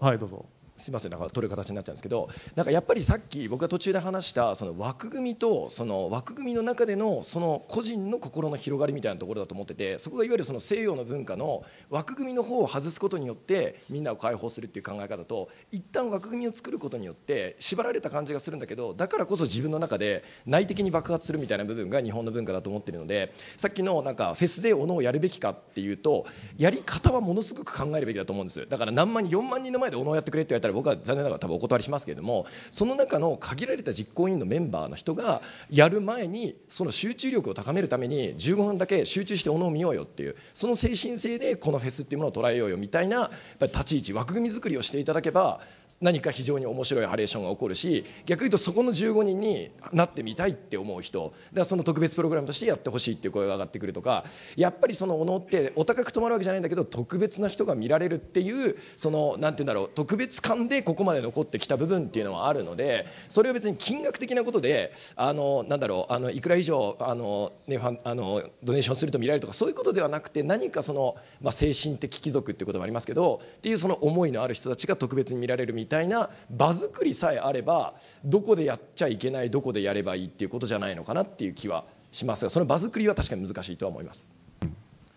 [0.00, 0.46] はいどうぞ
[0.80, 26.26] すみません、なんか取る形になっちゃうんですけど、なんかやっぱりさっき僕が途中で話したその枠組みとその枠組みの中でのその個人の心の広がりみたいなところだと思ってて、そこがいわゆるその西洋の文化の枠組みの方を外すことによってみんなを解放するっていう考え方と、一旦枠組みを作ることによって縛られた感じがするんだけど、だからこそ自分の中で内的に爆発するみたいな部分が日本の文化だと思ってるので、さっきのなんかフェスでおのをやるべきかっていうと、
[26.56, 28.66] やり方はものすごく考えるべきだと思うんです。
[28.68, 45.60] だから何万人4万人の前でおのをやってくれって言われたらら僕は残念ながら多分お断りしますけれどもその中の限られた実行委員のメンバーの人がやる前にその集中力を高めるために15分だけ集中しておのを見ようよっていうその精神性でこのフェスっていうものを捉えようよみたいな立ち位置枠組み作りをしていただけば
[46.00, 54.24] 何か非常に面白いハレーションが起こるし逆に言うとそこの15人になってみたいって思う人だその特別プログラムとしてやってほしいっていう声が上がってくるとか
[54.56, 84.30] やっぱりそのおのってお高く泊まるわけじゃないんだけど特別な人が見られるっていうそのなんて言うんだろう特別感でここまで残ってきた部分っていうのはあるのでそれを別に金額的なことであのなんだろうあのいくら以上あの、ね、ファンあのドネーションすると見られるとかそういうことではなくて何かその、まあ、精神的貴族っていうこともありますけどっていうその思いのある人たちが特別に見られるみたいな場作りさえあればどこでやっちゃいけないどこでやればいいっていうことじゃないのかなっていう気はしますがその場作りは確かに難しいとは思います。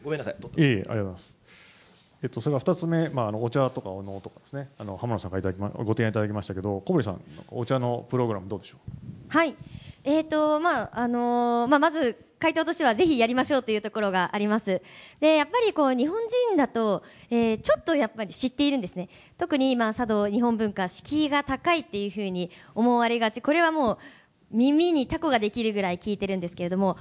[0.04, 0.36] ごめんなさい。
[0.36, 1.38] いえいえ、ありがとうございます。
[2.24, 8.90] えっと、それから2つ目、まあ、あのお茶とかお能とかですね、あの浜野さんからいただき、ま、ご提案いただきましたけど、小堀さん、お茶のプログラムどうでしょう？
[9.30, 9.56] はい。
[10.06, 14.82] えーと、まあ、あのーまあ、まず、回答としてはぜひやりましょうというところがあります。
[15.22, 16.18] で、やっぱりこう、日本
[16.50, 19.08] 人だと、えーちょっとやっぱり知っているんですね。
[19.38, 23.42] 特に、まあ、茶道、日本文化、敷居が高いっていうふうに思われがち。
[23.42, 23.98] これはもう、
[24.54, 26.98] 耳にタコができるぐらい聞いてるんですけれども、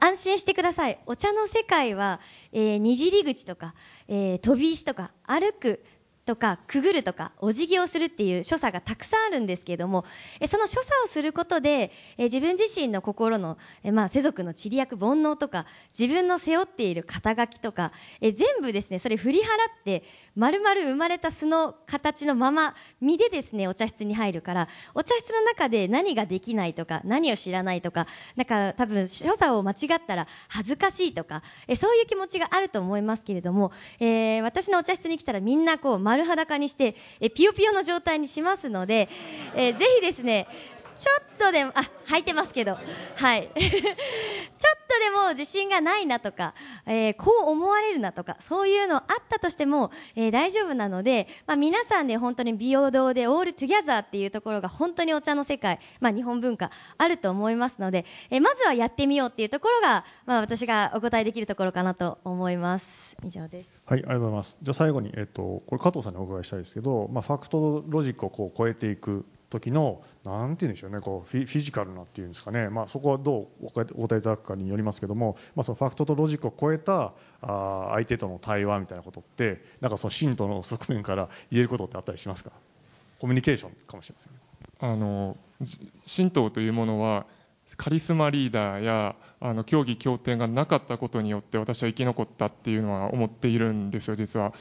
[0.00, 0.98] 安心してください。
[1.06, 2.20] お茶の世界は、
[2.52, 3.74] えー、にじり口とか、
[4.08, 5.84] えー飛び石とか、歩く
[6.26, 10.04] とか、くぐるとか、お辞儀をするっていう所作がたくさんあるんですけれども、
[10.46, 13.58] その所作をすることで、自分自身の心の、
[13.92, 15.66] まあ、世俗の地理役煩悩とか、
[15.98, 19.46] 自分の背負っている肩書きとか、全部ですね、それ振り払っ
[19.84, 20.04] て、
[20.36, 28.06] 丸々生まれた素の形のまま、身でですね、お茶室に入るから、お茶室の中で何ができないとか、何を知らないとか、
[28.36, 31.42] だか多分、所作を間違ったら恥ずかしいとか、
[31.76, 39.08] そういう気持ちがあると思いますけれども、えー私のお茶室に来たらみんなこう丸裸にして、えピヨピヨの状態にしますので、
[39.56, 40.46] えーぜひですね、
[40.98, 42.78] ちょっとでも、あ、履いてますけど、
[43.16, 43.50] はい。
[43.56, 43.72] ちょっ
[44.88, 46.54] とでも自信がないなとか、
[46.86, 63.16] えーこう思われるなとか、そういうのあったとしても、えー大丈夫なので、まあ、皆さんで本当に平等で all together っていうところが本当にお茶の世界、まあ、日本文化あると思いますので、えーまずはやってみようっていうところが、まあ、私がお答えできるところかなと思います。
[63.24, 63.68] 以上です。
[63.86, 64.58] はい、ありがとうございます。
[64.62, 69.26] じゃあ最後に、えっと、これ加藤さんにお伺いしたいですけど、まあ、ファクトロジックをこう超えていく
[69.58, 82.52] 時の、なんて言うんでしょうね、こうフィフィジカルなっていうんですかね、まあ、そこはどうお答えいただくかによりますけども、まあ、そのファクトとロジックを超えたあ相手との対話みたいなことって、なんかその信徒の側面から言えることってあったりしますか？
[83.20, 84.38] コミュニケーションかもしれませんね。
[84.80, 85.36] あの
[86.04, 87.26] 神道というものは
[87.76, 94.52] カリスマリーダーやあの競技協定がなかったことによって私は生き残ったっていうのは思っているんですよ実は。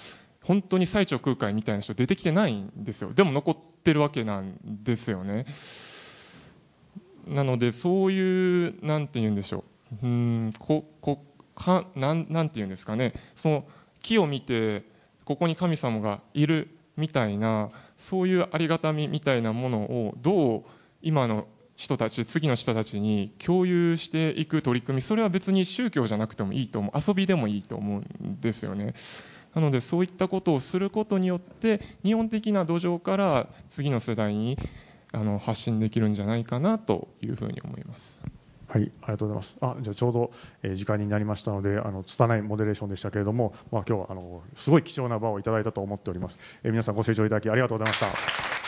[0.43, 3.13] 本当に最長空海みたいな人出てきてないんですよ。
[3.13, 5.45] でも残ってるわけなんですよね。
[7.27, 9.63] なのでそういうなんて言うんでしょ
[10.01, 10.05] う。
[10.05, 11.23] うんここ
[11.55, 13.13] かなんなんて言うんですかね。
[13.35, 13.65] その
[14.01, 14.83] 木を見て
[15.25, 20.63] ここに神様がいるみたいなそういうありがたみみたいなものをどう
[21.01, 28.93] 今の人たち次の人たちに共有していく取り組みそれは別に宗教じゃなくてもいいと思う遊びでもいいと思うんですよね。
[29.55, 34.57] なのでそういったことをすることによって日本的な土壌から次の世代に
[35.11, 38.21] あの発信できるんじゃないかなというふうに思います
[38.73, 39.57] はい、ありがとうございます。
[39.61, 40.31] あ、じゃあちょうど、
[40.63, 46.39] えー時間になりましたので、あの拙いモデレーションでしたけれども、まあ今日はあのすごい貴重な場をいただいたと思っております。
[46.63, 48.62] えー皆さんご清聴いただきありがとうございました。